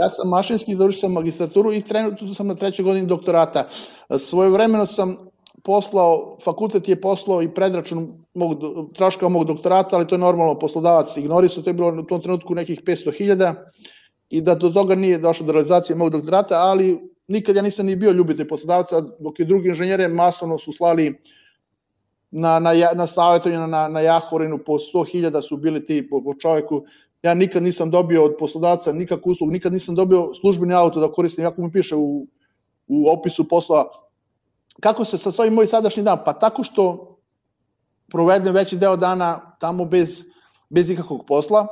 Ja 0.00 0.08
sam 0.08 0.28
mašinski, 0.28 0.74
završio 0.74 1.00
sam 1.00 1.12
magistraturu 1.12 1.72
i 1.72 1.82
trenutno 1.82 2.34
sam 2.34 2.46
na 2.46 2.54
trećoj 2.54 2.84
godini 2.84 3.06
doktorata. 3.06 3.66
Svoje 4.18 4.50
vremeno 4.50 4.86
sam 4.86 5.16
poslao, 5.64 6.38
fakultet 6.44 6.88
je 6.88 7.00
poslao 7.00 7.42
i 7.42 7.54
predračun 7.54 8.24
mog, 8.34 8.56
troška 8.94 9.28
mog 9.28 9.44
doktorata, 9.44 9.96
ali 9.96 10.06
to 10.06 10.14
je 10.14 10.18
normalno, 10.18 10.58
poslodavac 10.58 11.16
ignorisao, 11.16 11.62
to 11.62 11.70
je 11.70 11.74
bilo 11.74 12.00
u 12.00 12.02
tom 12.02 12.22
trenutku 12.22 12.54
nekih 12.54 12.82
500.000 12.82 13.54
i 14.30 14.40
da 14.40 14.54
do 14.54 14.68
toga 14.70 14.94
nije 14.94 15.18
došlo 15.18 15.46
do 15.46 15.52
realizacije 15.52 15.96
mog 15.96 16.10
doktorata, 16.10 16.54
ali 16.54 17.10
nikad 17.28 17.56
ja 17.56 17.62
nisam 17.62 17.86
ni 17.86 17.96
bio 17.96 18.12
ljubitelj 18.12 18.48
poslodavca, 18.48 19.00
dok 19.00 19.38
je 19.40 19.44
drugi 19.44 19.68
inženjere 19.68 20.08
masovno 20.08 20.58
su 20.58 20.72
slali 20.72 21.20
na, 22.30 22.58
na, 22.58 22.70
na 22.94 23.06
savjetovanje 23.06 23.66
na, 23.66 23.88
na 23.88 24.00
Jahorinu 24.00 24.58
po 24.58 24.72
100.000 24.72 25.42
su 25.48 25.56
bili 25.56 25.84
ti 25.84 26.08
po, 26.10 26.22
po 26.24 26.34
čoveku. 26.34 26.84
Ja 27.22 27.34
nikad 27.34 27.62
nisam 27.62 27.90
dobio 27.90 28.24
od 28.24 28.36
poslodavca 28.38 28.92
nikakvu 28.92 29.30
uslugu, 29.30 29.52
nikad 29.52 29.72
nisam 29.72 29.94
dobio 29.94 30.34
službeni 30.34 30.74
auto 30.74 31.00
da 31.00 31.12
koristim, 31.12 31.44
jako 31.44 31.62
mi 31.62 31.72
piše 31.72 31.96
u, 31.96 32.26
u 32.86 33.08
opisu 33.08 33.48
posla. 33.48 33.90
Kako 34.80 35.04
se 35.04 35.18
sa 35.18 35.32
svojim 35.32 35.54
moj 35.54 35.66
sadašnji 35.66 36.02
dan? 36.02 36.18
Pa 36.24 36.32
tako 36.32 36.62
što 36.62 37.16
provedem 38.08 38.54
veći 38.54 38.76
deo 38.76 38.96
dana 38.96 39.56
tamo 39.60 39.84
bez, 39.84 40.22
bez 40.68 40.90
ikakvog 40.90 41.24
posla, 41.26 41.66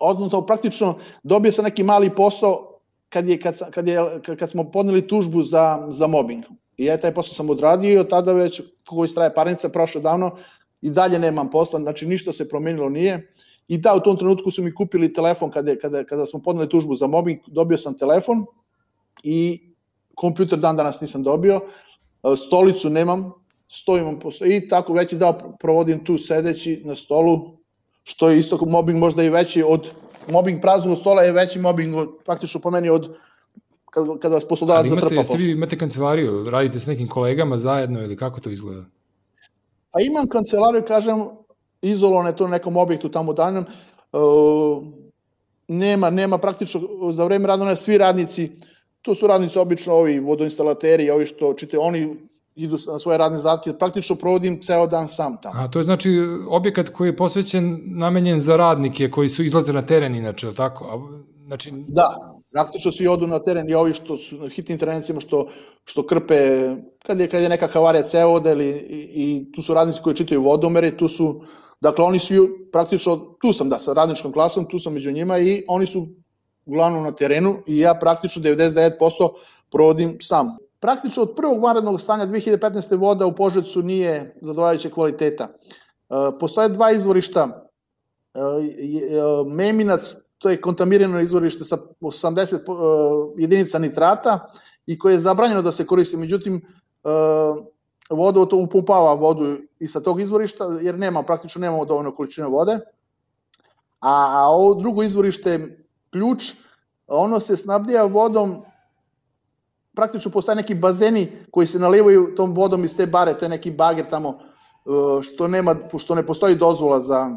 odnosno 0.00 0.46
praktično 0.46 0.94
dobio 1.22 1.52
sam 1.52 1.64
neki 1.64 1.82
mali 1.82 2.14
posao 2.14 2.78
kad, 3.08 3.28
je, 3.28 3.40
kad, 3.40 3.70
kad, 3.70 3.88
je, 3.88 4.20
kad 4.38 4.50
smo 4.50 4.70
podneli 4.70 5.06
tužbu 5.06 5.42
za, 5.42 5.86
za 5.90 6.06
mobbing. 6.06 6.44
I 6.76 6.84
ja 6.84 6.96
taj 6.96 7.14
posao 7.14 7.34
sam 7.34 7.50
odradio 7.50 7.92
i 7.92 7.98
od 7.98 8.08
tada 8.08 8.32
već, 8.32 8.60
kako 8.84 9.04
istraje 9.04 9.34
parnica, 9.34 9.68
prošlo 9.68 10.00
davno, 10.00 10.30
i 10.82 10.90
dalje 10.90 11.18
nemam 11.18 11.50
posla, 11.50 11.80
znači 11.80 12.06
ništa 12.06 12.32
se 12.32 12.48
promenilo 12.48 12.88
nije. 12.88 13.32
I 13.68 13.78
da, 13.78 13.94
u 13.94 14.00
tom 14.00 14.16
trenutku 14.16 14.50
su 14.50 14.62
mi 14.62 14.74
kupili 14.74 15.12
telefon 15.12 15.50
kada, 15.50 15.76
kada, 15.76 16.04
kada 16.04 16.26
smo 16.26 16.42
podneli 16.42 16.68
tužbu 16.68 16.96
za 16.96 17.06
mobbing, 17.06 17.38
dobio 17.46 17.78
sam 17.78 17.98
telefon 17.98 18.44
i 19.22 19.60
kompjuter 20.14 20.58
dan 20.58 20.76
danas 20.76 21.00
nisam 21.00 21.22
dobio, 21.22 21.60
stolicu 22.36 22.90
nemam, 22.90 23.32
stojim 23.68 24.20
i 24.46 24.68
tako 24.68 24.92
veći 24.92 25.16
dao 25.16 25.56
provodim 25.60 26.04
tu 26.04 26.18
sedeći 26.18 26.82
na 26.84 26.94
stolu, 26.94 27.56
što 28.04 28.30
je 28.30 28.38
isto 28.38 28.58
mobbing 28.66 28.98
možda 28.98 29.22
i 29.22 29.30
veći 29.30 29.62
od 29.62 29.90
mobbing 30.28 30.60
praznog 30.60 30.98
stola 30.98 31.22
je 31.22 31.32
veći 31.32 31.58
mobbing 31.58 31.96
od, 31.96 32.08
praktično 32.24 32.60
po 32.60 32.70
meni 32.70 32.88
od 32.88 33.16
kada, 33.90 34.18
kada 34.18 34.34
vas 34.34 34.44
poslodavac 34.44 34.86
zatrpa 34.86 35.08
posao. 35.08 35.34
Jeste 35.34 35.46
vi 35.46 35.52
imate 35.52 35.78
kancelariju, 35.78 36.50
radite 36.50 36.80
s 36.80 36.86
nekim 36.86 37.08
kolegama 37.08 37.58
zajedno 37.58 38.02
ili 38.02 38.16
kako 38.16 38.40
to 38.40 38.50
izgleda? 38.50 38.84
A 39.92 40.00
imam 40.00 40.28
kancelariju, 40.28 40.84
kažem, 40.88 41.24
izolovano 41.82 42.28
je 42.28 42.36
to 42.36 42.44
na 42.44 42.50
nekom 42.50 42.76
objektu 42.76 43.08
tamo 43.08 43.32
daljnom. 43.32 43.64
Uh, 44.12 44.82
nema, 45.68 46.10
nema 46.10 46.38
praktično, 46.38 46.80
za 47.12 47.24
vreme 47.24 47.46
radnog 47.46 47.78
svi 47.78 47.98
radnici, 47.98 48.50
to 49.02 49.14
su 49.14 49.26
radnici 49.26 49.58
obično 49.58 49.94
ovi 49.94 50.18
vodoinstalateri, 50.18 51.10
ovi 51.10 51.26
što 51.26 51.54
čite, 51.54 51.78
oni 51.78 52.16
idu 52.54 52.78
na 52.92 52.98
svoje 52.98 53.18
radne 53.18 53.38
zadatke, 53.38 53.72
praktično 53.78 54.16
provodim 54.16 54.60
ceo 54.62 54.86
dan 54.86 55.08
sam 55.08 55.36
tamo. 55.42 55.54
A 55.60 55.68
to 55.68 55.78
je 55.78 55.84
znači 55.84 56.20
objekat 56.48 56.88
koji 56.88 57.08
je 57.08 57.16
posvećen, 57.16 57.80
namenjen 57.84 58.40
za 58.40 58.56
radnike 58.56 59.10
koji 59.10 59.28
su 59.28 59.44
izlaze 59.44 59.72
na 59.72 59.82
teren 59.82 60.16
inače, 60.16 60.52
tako? 60.52 60.84
A, 60.84 61.22
znači... 61.46 61.72
Da, 61.88 62.32
praktično 62.52 62.92
svi 62.92 63.08
odu 63.08 63.26
na 63.26 63.38
teren 63.38 63.70
i 63.70 63.74
ovi 63.74 63.92
što 63.92 64.16
su 64.16 64.36
na 64.36 64.48
hitnim 64.48 64.74
intervencijama 64.74 65.20
što, 65.20 65.48
što 65.84 66.06
krpe, 66.06 66.34
kad 67.06 67.20
je, 67.20 67.28
kad 67.28 67.42
je 67.42 67.48
neka 67.48 67.66
havarija 67.66 68.02
cevoda 68.02 68.50
ili, 68.50 68.68
i, 68.68 69.08
i 69.14 69.52
tu 69.52 69.62
su 69.62 69.74
radnici 69.74 70.00
koji 70.02 70.16
čitaju 70.16 70.42
vodomere, 70.42 70.96
tu 70.96 71.08
su, 71.08 71.42
dakle 71.80 72.04
oni 72.04 72.18
svi 72.18 72.38
praktično, 72.72 73.16
tu 73.16 73.52
sam 73.52 73.68
da, 73.68 73.78
sa 73.78 73.92
radničkom 73.92 74.32
klasom, 74.32 74.66
tu 74.70 74.78
sam 74.78 74.92
među 74.92 75.12
njima 75.12 75.38
i 75.38 75.64
oni 75.68 75.86
su 75.86 76.08
uglavnom 76.66 77.02
na 77.02 77.12
terenu 77.12 77.56
i 77.66 77.78
ja 77.78 77.94
praktično 77.94 78.42
99% 78.42 79.28
provodim 79.70 80.16
sam. 80.20 80.56
Praktično 80.82 81.22
od 81.22 81.34
prvog 81.36 81.62
vanrednog 81.62 82.00
stanja 82.00 82.26
2015. 82.26 82.98
voda 82.98 83.26
u 83.26 83.36
Požecu 83.36 83.82
nije 83.82 84.34
zadovoljajuće 84.40 84.90
kvaliteta. 84.90 85.44
E, 85.44 86.14
postoje 86.40 86.68
dva 86.68 86.90
izvorišta, 86.90 87.68
e, 88.34 88.38
e, 88.38 88.44
Meminac, 89.46 90.14
to 90.38 90.50
je 90.50 90.60
kontaminirano 90.60 91.20
izvorište 91.20 91.64
sa 91.64 91.78
80 92.00 93.34
jedinica 93.38 93.78
nitrata 93.78 94.46
i 94.86 94.98
koje 94.98 95.12
je 95.12 95.20
zabranjeno 95.20 95.62
da 95.62 95.72
se 95.72 95.86
koristi, 95.86 96.16
međutim 96.16 96.60
vodu 98.10 98.46
to 98.46 98.56
upumpava 98.56 99.14
vodu 99.14 99.56
i 99.78 99.86
sa 99.86 100.00
tog 100.00 100.20
izvorišta, 100.20 100.64
jer 100.80 100.98
nema, 100.98 101.22
praktično 101.22 101.60
nemamo 101.60 101.84
dovoljno 101.84 102.14
količine 102.14 102.46
vode. 102.46 102.72
A, 104.00 104.26
a 104.32 104.46
ovo 104.50 104.74
drugo 104.74 105.02
izvorište, 105.02 105.78
ključ, 106.10 106.52
ono 107.06 107.40
se 107.40 107.56
snabdija 107.56 108.04
vodom 108.04 108.62
praktično 109.94 110.30
postaje 110.30 110.56
neki 110.56 110.74
bazeni 110.74 111.32
koji 111.50 111.66
se 111.66 111.78
nalivaju 111.78 112.34
tom 112.36 112.54
vodom 112.54 112.84
iz 112.84 112.96
te 112.96 113.06
bare, 113.06 113.34
to 113.34 113.44
je 113.44 113.48
neki 113.48 113.70
bager 113.70 114.06
tamo 114.10 114.28
e, 114.28 115.22
što 115.22 115.48
nema, 115.48 115.76
što 115.98 116.14
ne 116.14 116.26
postoji 116.26 116.54
dozvola 116.54 117.00
za 117.00 117.36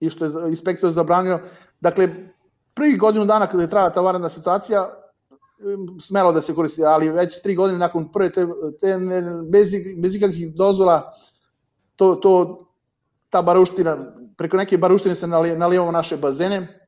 i 0.00 0.10
što 0.10 0.24
je 0.24 0.30
inspektor 0.48 0.90
zabranio. 0.90 1.40
Dakle, 1.80 2.08
prvi 2.74 2.96
godinu 2.96 3.24
dana 3.24 3.46
kada 3.46 3.62
je 3.62 3.70
trajala 3.70 3.90
ta 3.90 4.00
varana 4.00 4.28
situacija, 4.28 4.88
smelo 6.00 6.32
da 6.32 6.42
se 6.42 6.54
koristi, 6.54 6.84
ali 6.84 7.08
već 7.08 7.42
tri 7.42 7.54
godine 7.54 7.78
nakon 7.78 8.12
prve 8.12 8.30
te, 8.30 8.46
te 8.80 8.98
bez, 9.50 9.72
bez 9.98 10.14
ikakvih 10.14 10.54
dozvola 10.54 11.12
to, 11.96 12.14
to, 12.14 12.60
ta 13.30 13.42
baruština, 13.42 13.96
preko 14.36 14.56
neke 14.56 14.78
baruštine 14.78 15.14
se 15.14 15.26
nalijevamo 15.26 15.92
naše 15.92 16.16
bazene 16.16 16.80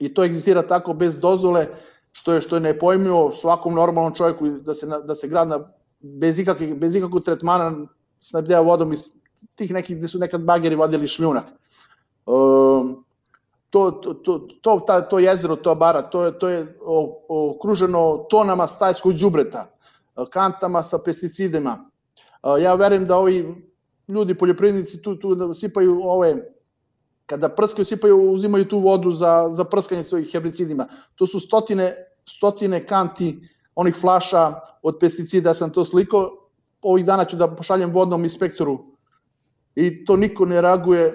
i 0.00 0.14
to 0.14 0.24
egzistira 0.24 0.62
tako 0.62 0.92
bez 0.92 1.18
dozvole 1.18 1.66
što 2.12 2.32
je 2.32 2.40
što 2.40 2.56
je 2.56 2.60
nepojmljivo 2.60 3.32
svakom 3.32 3.74
normalnom 3.74 4.14
čovjeku 4.14 4.48
da 4.48 4.74
se 4.74 4.86
da 4.86 5.14
se 5.14 5.28
grad 5.28 5.48
na 5.48 5.72
bez 6.00 6.38
ikakvih 6.38 6.74
bez 6.74 6.94
ikakvog 6.94 7.24
tretmana 7.24 7.86
snabdeva 8.20 8.60
vodom 8.60 8.92
iz 8.92 9.08
tih 9.54 9.72
nekih 9.72 9.96
gde 9.96 10.08
su 10.08 10.18
nekad 10.18 10.44
bageri 10.44 10.76
vodili 10.76 11.08
šljunak. 11.08 11.44
Um, 12.26 13.04
to, 13.70 13.90
to, 13.90 14.14
to, 14.14 14.38
to, 14.62 14.80
ta, 14.86 15.00
to 15.00 15.18
jezero, 15.18 15.56
to 15.56 15.74
bara, 15.74 16.02
to 16.02 16.24
je, 16.24 16.38
to 16.38 16.48
je 16.48 16.66
okruženo 17.28 18.26
tonama 18.30 18.66
stajskog 18.66 19.12
đubreta, 19.12 19.66
kantama 20.30 20.82
sa 20.82 20.98
pesticidima. 21.04 21.90
Ja 22.60 22.74
verujem 22.74 23.06
da 23.06 23.16
ovi 23.16 23.70
ljudi, 24.08 24.34
poljoprivrednici, 24.34 25.02
tu, 25.02 25.16
tu 25.16 25.54
sipaju 25.54 26.00
ove 26.04 26.34
kada 27.30 27.48
prskaju, 27.48 27.86
sipaju, 27.86 28.32
uzimaju 28.32 28.66
tu 28.68 28.78
vodu 28.78 29.12
za, 29.12 29.48
za 29.54 29.64
prskanje 29.64 30.02
svojih 30.02 30.32
herbicidima. 30.32 30.88
To 31.14 31.26
su 31.26 31.40
stotine, 31.40 31.92
stotine 32.26 32.82
kanti 32.86 33.38
onih 33.74 33.94
flaša 33.94 34.54
od 34.82 34.98
pesticida, 35.00 35.54
sam 35.54 35.70
to 35.70 35.84
sliko, 35.84 36.50
ovih 36.82 37.04
dana 37.06 37.24
ću 37.24 37.36
da 37.36 37.46
pošaljem 37.54 37.92
vodnom 37.94 38.24
inspektoru. 38.24 38.78
I 39.74 40.04
to 40.04 40.16
niko 40.16 40.44
ne 40.44 40.60
reaguje, 40.60 41.14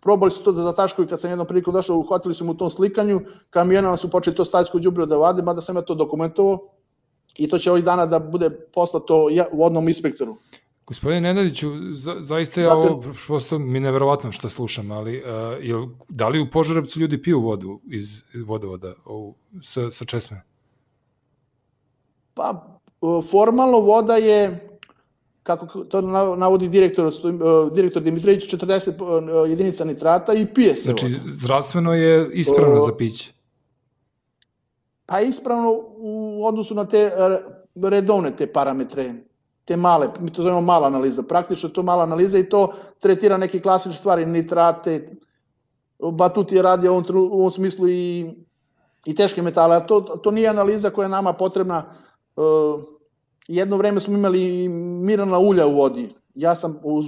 probali 0.00 0.32
su 0.32 0.44
to 0.44 0.52
da 0.52 0.62
zataškuju 0.62 1.08
kad 1.08 1.20
sam 1.20 1.30
jednom 1.30 1.46
prilikom 1.46 1.74
došao, 1.74 1.98
uhvatili 1.98 2.34
su 2.34 2.44
mu 2.44 2.52
u 2.52 2.56
tom 2.56 2.70
slikanju, 2.70 3.20
kamionama 3.50 3.96
su 3.96 4.10
počeli 4.10 4.36
to 4.36 4.44
stajsko 4.44 4.78
đubrivo 4.78 5.06
da 5.06 5.16
vade, 5.16 5.42
mada 5.42 5.60
sam 5.60 5.76
ja 5.76 5.82
to 5.82 5.94
dokumentovao. 5.94 6.58
I 7.36 7.48
to 7.48 7.58
će 7.58 7.70
ovih 7.70 7.84
dana 7.84 8.06
da 8.06 8.18
bude 8.18 8.50
poslato 8.50 9.28
vodnom 9.52 9.88
inspektoru. 9.88 10.36
Gospodine 10.90 11.20
Nenadiću, 11.20 11.70
za, 11.92 12.16
zaista 12.20 12.60
je 12.60 12.66
dakle, 12.66 12.80
ovo 12.80 13.02
prosto 13.26 13.58
mi 13.58 13.80
neverovatno 13.80 14.32
što 14.32 14.48
slušam, 14.50 14.90
ali 14.90 15.16
uh, 15.18 15.24
jel, 15.60 15.86
da 16.08 16.28
li 16.28 16.40
u 16.40 16.50
Požarevcu 16.50 17.00
ljudi 17.00 17.22
piju 17.22 17.40
vodu 17.40 17.80
iz 17.90 18.24
vodovoda 18.46 18.94
o, 19.04 19.34
sa, 19.62 19.90
sa 19.90 20.04
česme? 20.04 20.42
Pa, 22.34 22.78
formalno 23.30 23.78
voda 23.78 24.16
je, 24.16 24.68
kako 25.42 25.84
to 25.84 26.00
navodi 26.36 26.68
direktor, 26.68 27.06
e, 27.06 27.74
direktor 27.74 28.02
Dimitrijević, 28.02 28.54
40 28.54 29.46
e, 29.46 29.50
jedinica 29.50 29.84
nitrata 29.84 30.34
i 30.34 30.46
pije 30.54 30.76
se 30.76 30.82
znači, 30.82 31.04
voda. 31.04 31.16
Znači, 31.16 31.38
zdravstveno 31.38 31.94
je 31.94 32.30
ispravno 32.34 32.80
za 32.80 32.96
piće? 32.96 33.32
Pa 35.06 35.20
ispravno 35.20 35.70
u 35.96 36.46
odnosu 36.46 36.74
na 36.74 36.84
te 36.84 37.10
redovne 37.82 38.36
te 38.36 38.52
parametre 38.52 39.14
te 39.70 39.76
male, 39.76 40.08
mi 40.18 40.32
to 40.34 40.42
zovemo 40.42 40.60
mala 40.60 40.88
analiza, 40.90 41.22
praktično 41.22 41.68
to 41.70 41.82
mala 41.86 42.02
analiza 42.02 42.38
i 42.38 42.48
to 42.48 42.72
tretira 42.98 43.36
neke 43.38 43.60
klasične 43.62 43.94
stvari, 43.94 44.26
nitrate, 44.26 44.96
Batut 46.12 46.52
je 46.52 46.62
radio 46.62 46.92
u 46.92 46.96
ovom, 46.96 47.04
u 47.16 47.38
ovom 47.38 47.50
smislu 47.50 47.88
i, 47.88 48.34
i 49.04 49.14
teške 49.14 49.42
metale, 49.42 49.76
a 49.76 49.80
to, 49.86 50.00
to 50.00 50.30
nije 50.30 50.48
analiza 50.48 50.90
koja 50.90 51.04
je 51.04 51.12
nama 51.12 51.32
potrebna. 51.32 51.84
Uh, 52.36 52.80
jedno 53.48 53.76
vreme 53.76 54.00
smo 54.00 54.14
imali 54.16 54.68
mirana 55.04 55.38
ulja 55.38 55.66
u 55.66 55.74
vodi. 55.74 56.08
Ja 56.34 56.54
sam 56.54 56.78
uz 56.82 57.06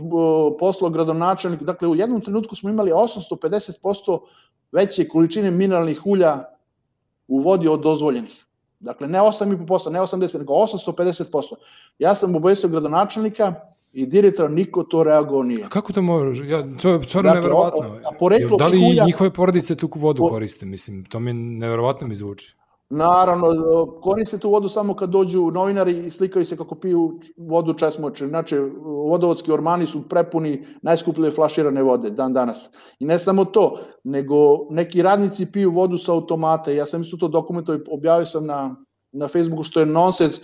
poslo 0.59 0.91
gradonačelnik, 0.91 1.63
dakle 1.63 1.89
u 1.89 1.97
jednom 1.97 2.21
trenutku 2.21 2.57
smo 2.57 2.71
imali 2.71 2.93
850% 2.93 4.21
veće 4.73 5.09
količine 5.09 5.51
mineralnih 5.51 6.07
ulja 6.07 6.45
u 7.29 7.39
vodi 7.39 7.69
od 7.69 7.81
dozvoljenih. 7.81 8.42
Dakle, 8.83 9.09
ne 9.09 9.19
8,5%, 9.19 9.91
ne 9.91 10.01
80%, 10.01 10.39
nego 10.39 10.53
850%. 10.55 11.55
Ja 11.99 12.15
sam 12.15 12.37
obavestio 12.37 12.69
gradonačelnika 12.69 13.55
i 13.93 14.07
direktor 14.07 14.51
niko 14.51 14.83
to 14.83 15.05
reagovao 15.05 15.43
nije. 15.43 15.65
A 15.65 15.69
kako 15.69 15.93
to 15.93 16.03
može? 16.03 16.47
Ja, 16.49 16.77
to 16.83 16.91
je 16.91 17.03
stvarno 17.03 17.29
dakle, 17.31 17.41
neverovatno. 17.41 17.99
A 18.05 18.17
poreklo 18.19 18.57
da 18.57 18.67
li 18.67 19.01
njihove 19.07 19.33
porodice 19.33 19.77
tu 19.77 19.91
vodu 19.97 20.23
po, 20.23 20.29
koriste? 20.29 20.67
Mislim, 20.67 21.05
to 21.05 21.21
mi 21.21 21.33
neverovatno 21.33 22.07
mi 22.07 22.17
zvuči. 22.17 22.57
Naravno, 22.95 23.47
koriste 24.03 24.39
tu 24.39 24.51
vodu 24.51 24.69
samo 24.69 24.95
kad 24.95 25.11
dođu 25.11 25.51
novinari 25.51 26.07
i 26.07 26.11
slikaju 26.11 26.47
se 26.47 26.57
kako 26.57 26.75
piju 26.75 27.21
vodu 27.37 27.75
česmoče. 27.75 28.27
Znači, 28.29 28.57
vodovodski 28.85 29.53
ormani 29.53 29.87
su 29.87 30.03
prepuni 30.09 30.67
najskuplje 30.83 31.31
flaširane 31.31 31.83
vode 31.83 32.11
dan 32.11 32.33
danas. 32.33 32.69
I 32.99 33.05
ne 33.05 33.19
samo 33.19 33.45
to, 33.45 33.79
nego 34.05 34.37
neki 34.71 35.03
radnici 35.03 35.47
piju 35.53 35.71
vodu 35.71 35.99
sa 35.99 36.13
automata. 36.13 36.71
Ja 36.71 36.87
sam 36.87 37.03
isto 37.03 37.17
to 37.17 37.29
dokumentovao 37.29 37.79
i 37.79 37.85
objavio 37.91 38.27
sam 38.27 38.47
na, 38.47 38.77
na 39.13 39.29
Facebooku 39.29 39.63
što 39.63 39.81
je 39.81 39.87
nonsens. 39.87 40.37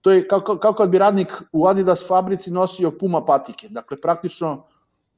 To 0.00 0.10
je 0.10 0.28
kao, 0.28 0.40
kao 0.40 0.72
kad 0.72 0.90
bi 0.90 0.98
radnik 0.98 1.32
u 1.52 1.66
Adidas 1.66 2.06
fabrici 2.08 2.50
nosio 2.50 2.92
Puma 3.00 3.24
patike. 3.24 3.68
Dakle, 3.68 4.00
praktično 4.00 4.66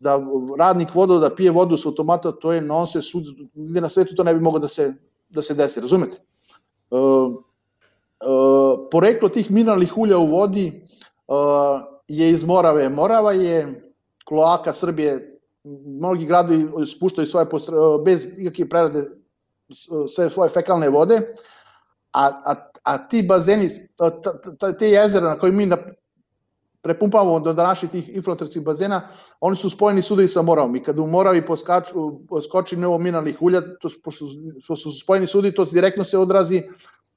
da 0.00 0.20
radnik 0.58 0.94
vodu 0.94 1.18
da 1.18 1.34
pije 1.34 1.50
vodu 1.50 1.76
sa 1.76 1.88
automata, 1.88 2.32
to 2.32 2.52
je 2.52 2.60
nonsens, 2.60 3.06
gde 3.54 3.80
na 3.80 3.88
svetu 3.88 4.14
to 4.14 4.24
ne 4.24 4.34
bi 4.34 4.40
moglo 4.40 4.58
da 4.58 4.68
se, 4.68 4.94
da 5.28 5.42
se 5.42 5.54
desi, 5.54 5.80
razumete? 5.80 6.25
Uh, 6.90 7.00
uh, 7.00 8.88
poreklo 8.90 9.28
tih 9.28 9.50
mineralnih 9.50 9.98
ulja 9.98 10.18
u 10.18 10.26
vodi 10.26 10.82
uh, 11.28 11.80
je 12.08 12.30
iz 12.30 12.44
Morave. 12.44 12.88
Morava 12.88 13.32
je 13.32 13.92
kloaka 14.24 14.72
Srbije, 14.72 15.38
mnogi 15.86 16.26
gradovi 16.26 16.86
spuštaju 16.86 17.26
svoje 17.26 17.50
postre, 17.50 17.74
bez 18.04 18.26
ikakve 18.38 18.68
prerade 18.68 19.02
sve 20.08 20.30
svoje 20.30 20.50
fekalne 20.50 20.88
vode, 20.88 21.20
a, 22.12 22.26
a, 22.44 22.54
a 22.84 23.08
ti 23.08 23.22
bazeni, 23.22 23.68
te 24.78 24.90
jezera 24.90 25.28
na 25.28 25.38
koji 25.38 25.52
mi 25.52 25.66
prepumpavamo 26.86 27.40
do 27.40 27.52
današnjih 27.52 27.90
tih 27.90 28.08
infiltracijskih 28.16 28.62
bazena, 28.62 29.00
oni 29.40 29.56
su 29.56 29.70
spojeni 29.70 30.02
sudovi 30.02 30.28
sa 30.28 30.42
Moravom 30.42 30.76
i 30.76 30.82
kada 30.82 31.02
u 31.02 31.06
Moravi 31.10 31.42
poskaču, 31.46 32.12
poskoči 32.28 32.76
nivo 32.76 32.98
mineralnih 32.98 33.42
ulja, 33.42 33.60
to, 33.80 33.90
pošto, 34.04 34.26
pošto 34.68 34.90
su 34.90 35.00
spojeni 35.00 35.26
sudovi, 35.26 35.54
to 35.54 35.64
direktno 35.64 36.04
se 36.04 36.18
odrazi 36.18 36.62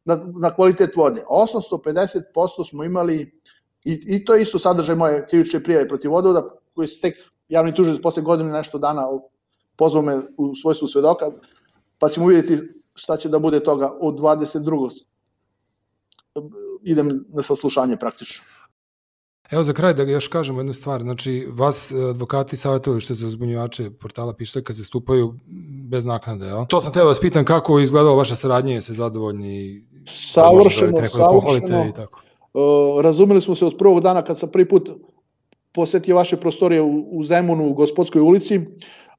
na, 0.06 0.18
na 0.42 0.50
kvalitet 0.56 0.96
vode. 0.96 1.22
850% 1.30 2.70
smo 2.70 2.84
imali, 2.84 3.22
i, 3.86 3.94
i 4.16 4.26
to 4.26 4.36
je 4.36 4.42
isto 4.42 4.60
sadržaj 4.60 4.96
moje 4.96 5.26
krivične 5.30 5.64
prijave 5.64 5.88
protiv 5.88 6.12
vodovoda, 6.12 6.50
koji 6.74 6.88
se 6.88 7.02
tek 7.02 7.16
javni 7.50 7.76
tužilac 7.76 8.02
posle 8.02 8.24
godine 8.24 8.52
nešto 8.52 8.78
dana 8.78 9.08
pozvao 9.78 10.04
me 10.04 10.18
u 10.38 10.56
svojstvu 10.56 10.88
svedoka, 10.88 11.32
pa 12.00 12.10
ćemo 12.10 12.28
vidjeti 12.28 12.60
šta 12.94 13.18
će 13.18 13.30
da 13.30 13.40
bude 13.40 13.60
toga 13.60 13.92
od 14.02 14.16
22. 14.16 15.06
Idem 16.84 17.26
na 17.36 17.44
saslušanje 17.44 17.98
praktično. 17.98 18.44
Evo 19.52 19.64
za 19.64 19.74
kraj 19.74 19.94
da 19.94 20.04
još 20.04 20.28
kažemo 20.28 20.60
jednu 20.60 20.74
stvar, 20.74 21.02
znači 21.02 21.48
vas 21.52 21.92
e, 21.92 21.96
advokati 22.10 22.58
savjetuju 22.58 23.00
što 23.00 23.14
za 23.14 23.28
uzbunjivače 23.28 23.90
portala 23.90 24.34
Pištaka 24.34 24.74
zastupaju 24.74 25.34
bez 25.90 26.06
naknade, 26.06 26.46
jel? 26.46 26.66
To 26.66 26.82
sam 26.82 26.94
teo 26.94 27.06
vas 27.06 27.20
pitan 27.20 27.46
kako 27.46 27.80
izgledala 27.80 28.16
vaša 28.16 28.36
saradnja, 28.36 28.74
jeste 28.74 28.94
zadovoljni? 28.94 29.84
Savršeno, 30.08 31.02
da 31.02 31.06
savršeno. 31.06 31.86
I 31.90 31.94
tako. 31.94 32.22
Uh, 32.54 33.02
razumeli 33.02 33.42
smo 33.42 33.56
se 33.56 33.66
od 33.66 33.78
prvog 33.78 34.02
dana 34.02 34.22
kad 34.22 34.38
sam 34.38 34.50
prvi 34.50 34.70
put 34.70 34.90
posetio 35.72 36.16
vaše 36.16 36.38
prostorije 36.38 36.82
u, 36.82 37.08
u 37.12 37.24
Zemunu, 37.24 37.68
u 37.68 37.74
Gospodskoj 37.74 38.22
ulici, 38.22 38.60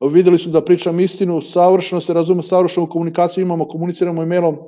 videli 0.00 0.38
su 0.38 0.50
da 0.50 0.64
pričam 0.64 1.00
istinu, 1.00 1.40
savršeno 1.40 2.00
se 2.00 2.14
razume, 2.14 2.42
savršenu 2.42 2.88
komunikaciju 2.88 3.42
imamo, 3.42 3.68
komuniciramo 3.68 4.22
e-mailom, 4.22 4.58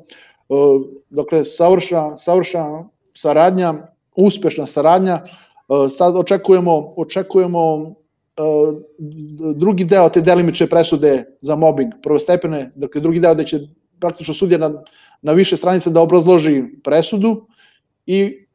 dakle, 1.10 1.44
savršena, 1.44 2.16
savršena 2.16 2.88
saradnja, 3.14 3.74
uspešna 4.16 4.66
saradnja. 4.66 5.20
Sad 5.90 6.16
očekujemo, 6.16 6.94
očekujemo 6.96 7.94
drugi 9.56 9.84
deo 9.84 10.08
te 10.08 10.20
delimične 10.20 10.66
presude 10.66 11.24
za 11.40 11.56
mobbing 11.56 11.92
prvostepene, 12.02 12.70
dakle 12.74 13.00
drugi 13.00 13.20
deo 13.20 13.34
da 13.34 13.44
će 13.44 13.58
praktično 14.00 14.34
sudija 14.34 14.58
na, 14.58 14.82
na 15.22 15.32
više 15.32 15.56
stranice 15.56 15.90
da 15.90 16.00
obrazloži 16.00 16.62
presudu 16.84 17.46
i 18.06 18.46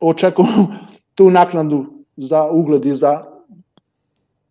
očekujemo 0.00 0.66
tu 1.14 1.30
naknadu 1.30 1.84
za 2.16 2.50
ugled 2.50 2.84
i 2.84 2.94
za 2.94 3.37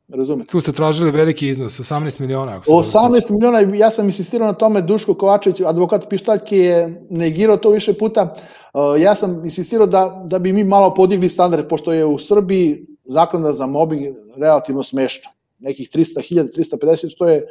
Razumete? 0.08 0.52
Tu 0.52 0.62
ste 0.62 0.72
tražili 0.72 1.12
veliki 1.12 1.50
iznos, 1.50 1.80
18 1.80 2.20
miliona. 2.20 2.52
Ako 2.52 2.72
18 2.72 3.32
miliona, 3.32 3.60
ja 3.60 3.92
sam 3.92 4.06
insistirao 4.06 4.48
na 4.48 4.54
tome, 4.54 4.82
Duško 4.82 5.14
Kovačević, 5.14 5.62
advokat 5.66 6.10
Pištaljke 6.10 6.58
je 6.58 7.06
negirao 7.10 7.58
to 7.58 7.70
više 7.70 7.94
puta. 7.94 8.34
Uh, 8.74 9.02
ja 9.02 9.16
sam 9.16 9.42
insistirao 9.44 9.88
da, 9.88 10.24
da 10.26 10.40
bi 10.40 10.54
mi 10.54 10.64
malo 10.64 10.94
podigli 10.94 11.30
standarde, 11.30 11.68
pošto 11.68 11.94
je 11.94 12.06
u 12.06 12.18
Srbiji 12.18 12.86
zaklada 13.06 13.54
za 13.54 13.66
mobbing 13.66 14.16
relativno 14.38 14.84
smešna. 14.84 15.32
Nekih 15.60 15.90
300.000, 15.94 16.56
350, 16.58 17.18
to 17.18 17.30
je 17.30 17.44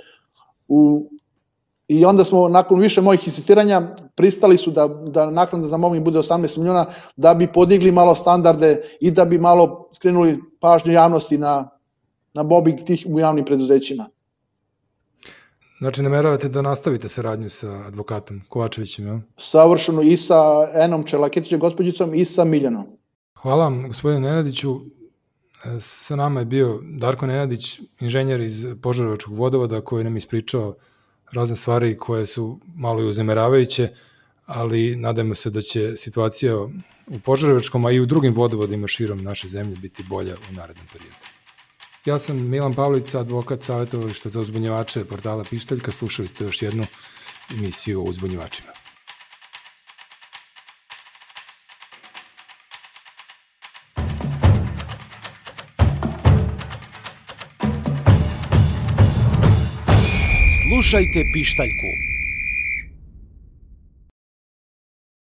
u 0.69 1.11
I 1.89 2.05
onda 2.05 2.25
smo, 2.25 2.49
nakon 2.49 2.81
više 2.81 3.01
mojih 3.01 3.27
insistiranja, 3.27 3.83
pristali 4.15 4.57
su 4.57 4.71
da, 4.71 4.89
da 4.89 5.31
naknada 5.31 5.69
za 5.69 5.77
mobbing 5.77 6.05
bude 6.05 6.19
18 6.19 6.59
miliona, 6.59 6.85
da 7.17 7.35
bi 7.35 7.47
podigli 7.47 7.93
malo 7.93 8.15
standarde 8.15 8.83
i 9.01 9.11
da 9.11 9.25
bi 9.25 9.39
malo 9.39 9.89
skrenuli 9.93 10.41
pažnju 10.61 10.93
javnosti 10.93 11.39
na, 11.39 11.76
na 12.37 12.43
mobbing 12.43 12.85
tih 12.87 13.07
u 13.09 13.21
javnim 13.21 13.45
preduzećima. 13.45 14.09
Znači, 15.79 16.03
nameravate 16.03 16.49
da 16.49 16.63
nastavite 16.63 17.09
saradnju 17.09 17.51
sa 17.51 17.71
advokatom 17.87 18.41
Kovačevićem, 18.49 19.07
ja? 19.07 19.21
Savršeno 19.37 20.03
i 20.03 20.17
sa 20.17 20.41
Enom 20.75 21.05
Čelaketićem, 21.05 21.61
gospođicom, 21.61 22.15
i 22.15 22.25
sa 22.25 22.45
Miljanom. 22.45 22.87
Hvala 23.35 23.65
vam, 23.65 23.89
gospodine 23.89 24.21
Nenadiću. 24.21 24.81
Sa 25.81 26.17
nama 26.17 26.41
je 26.41 26.47
bio 26.47 26.81
Darko 26.83 27.27
Nenadić, 27.27 27.81
inženjer 28.01 28.41
iz 28.41 28.67
Požarevačkog 28.83 29.35
vodovoda, 29.35 29.81
koji 29.81 30.05
nam 30.05 30.17
ispričao 30.17 30.75
razne 31.33 31.57
stvari 31.57 31.97
koje 31.99 32.27
su 32.27 32.61
malo 32.75 33.03
i 33.03 33.09
uzemeravajuće, 33.09 33.89
ali 34.47 34.97
nadajmo 34.97 35.35
se 35.35 35.51
da 35.51 35.61
će 35.61 35.97
situacija 35.97 36.57
u 36.57 37.21
Požarevačkom, 37.25 37.85
a 37.87 37.93
i 37.93 38.01
u 38.01 38.07
drugim 38.07 38.35
vodovodima 38.35 38.89
širom 38.89 39.23
naše 39.23 39.49
zemlje 39.49 39.77
biti 39.77 40.05
bolja 40.09 40.37
u 40.51 40.53
narednom 40.53 40.87
periodu. 40.93 41.36
Ja 42.07 42.19
sam 42.19 42.51
Milan 42.51 42.75
Pavlica, 42.75 43.21
advokat 43.21 43.63
savjetovališta 43.63 44.29
za 44.29 44.41
uzbunjevače 44.41 45.05
portala 45.05 45.45
Pištaljka. 45.45 45.93
Slušali 45.93 46.29
ste 46.29 46.45
još 46.45 46.63
jednu 46.63 46.87
emisiju 47.59 48.01
o 48.01 48.05
uzbunjevačima. 48.05 48.69
Slušajte 60.69 61.25
Pištaljku 61.33 62.16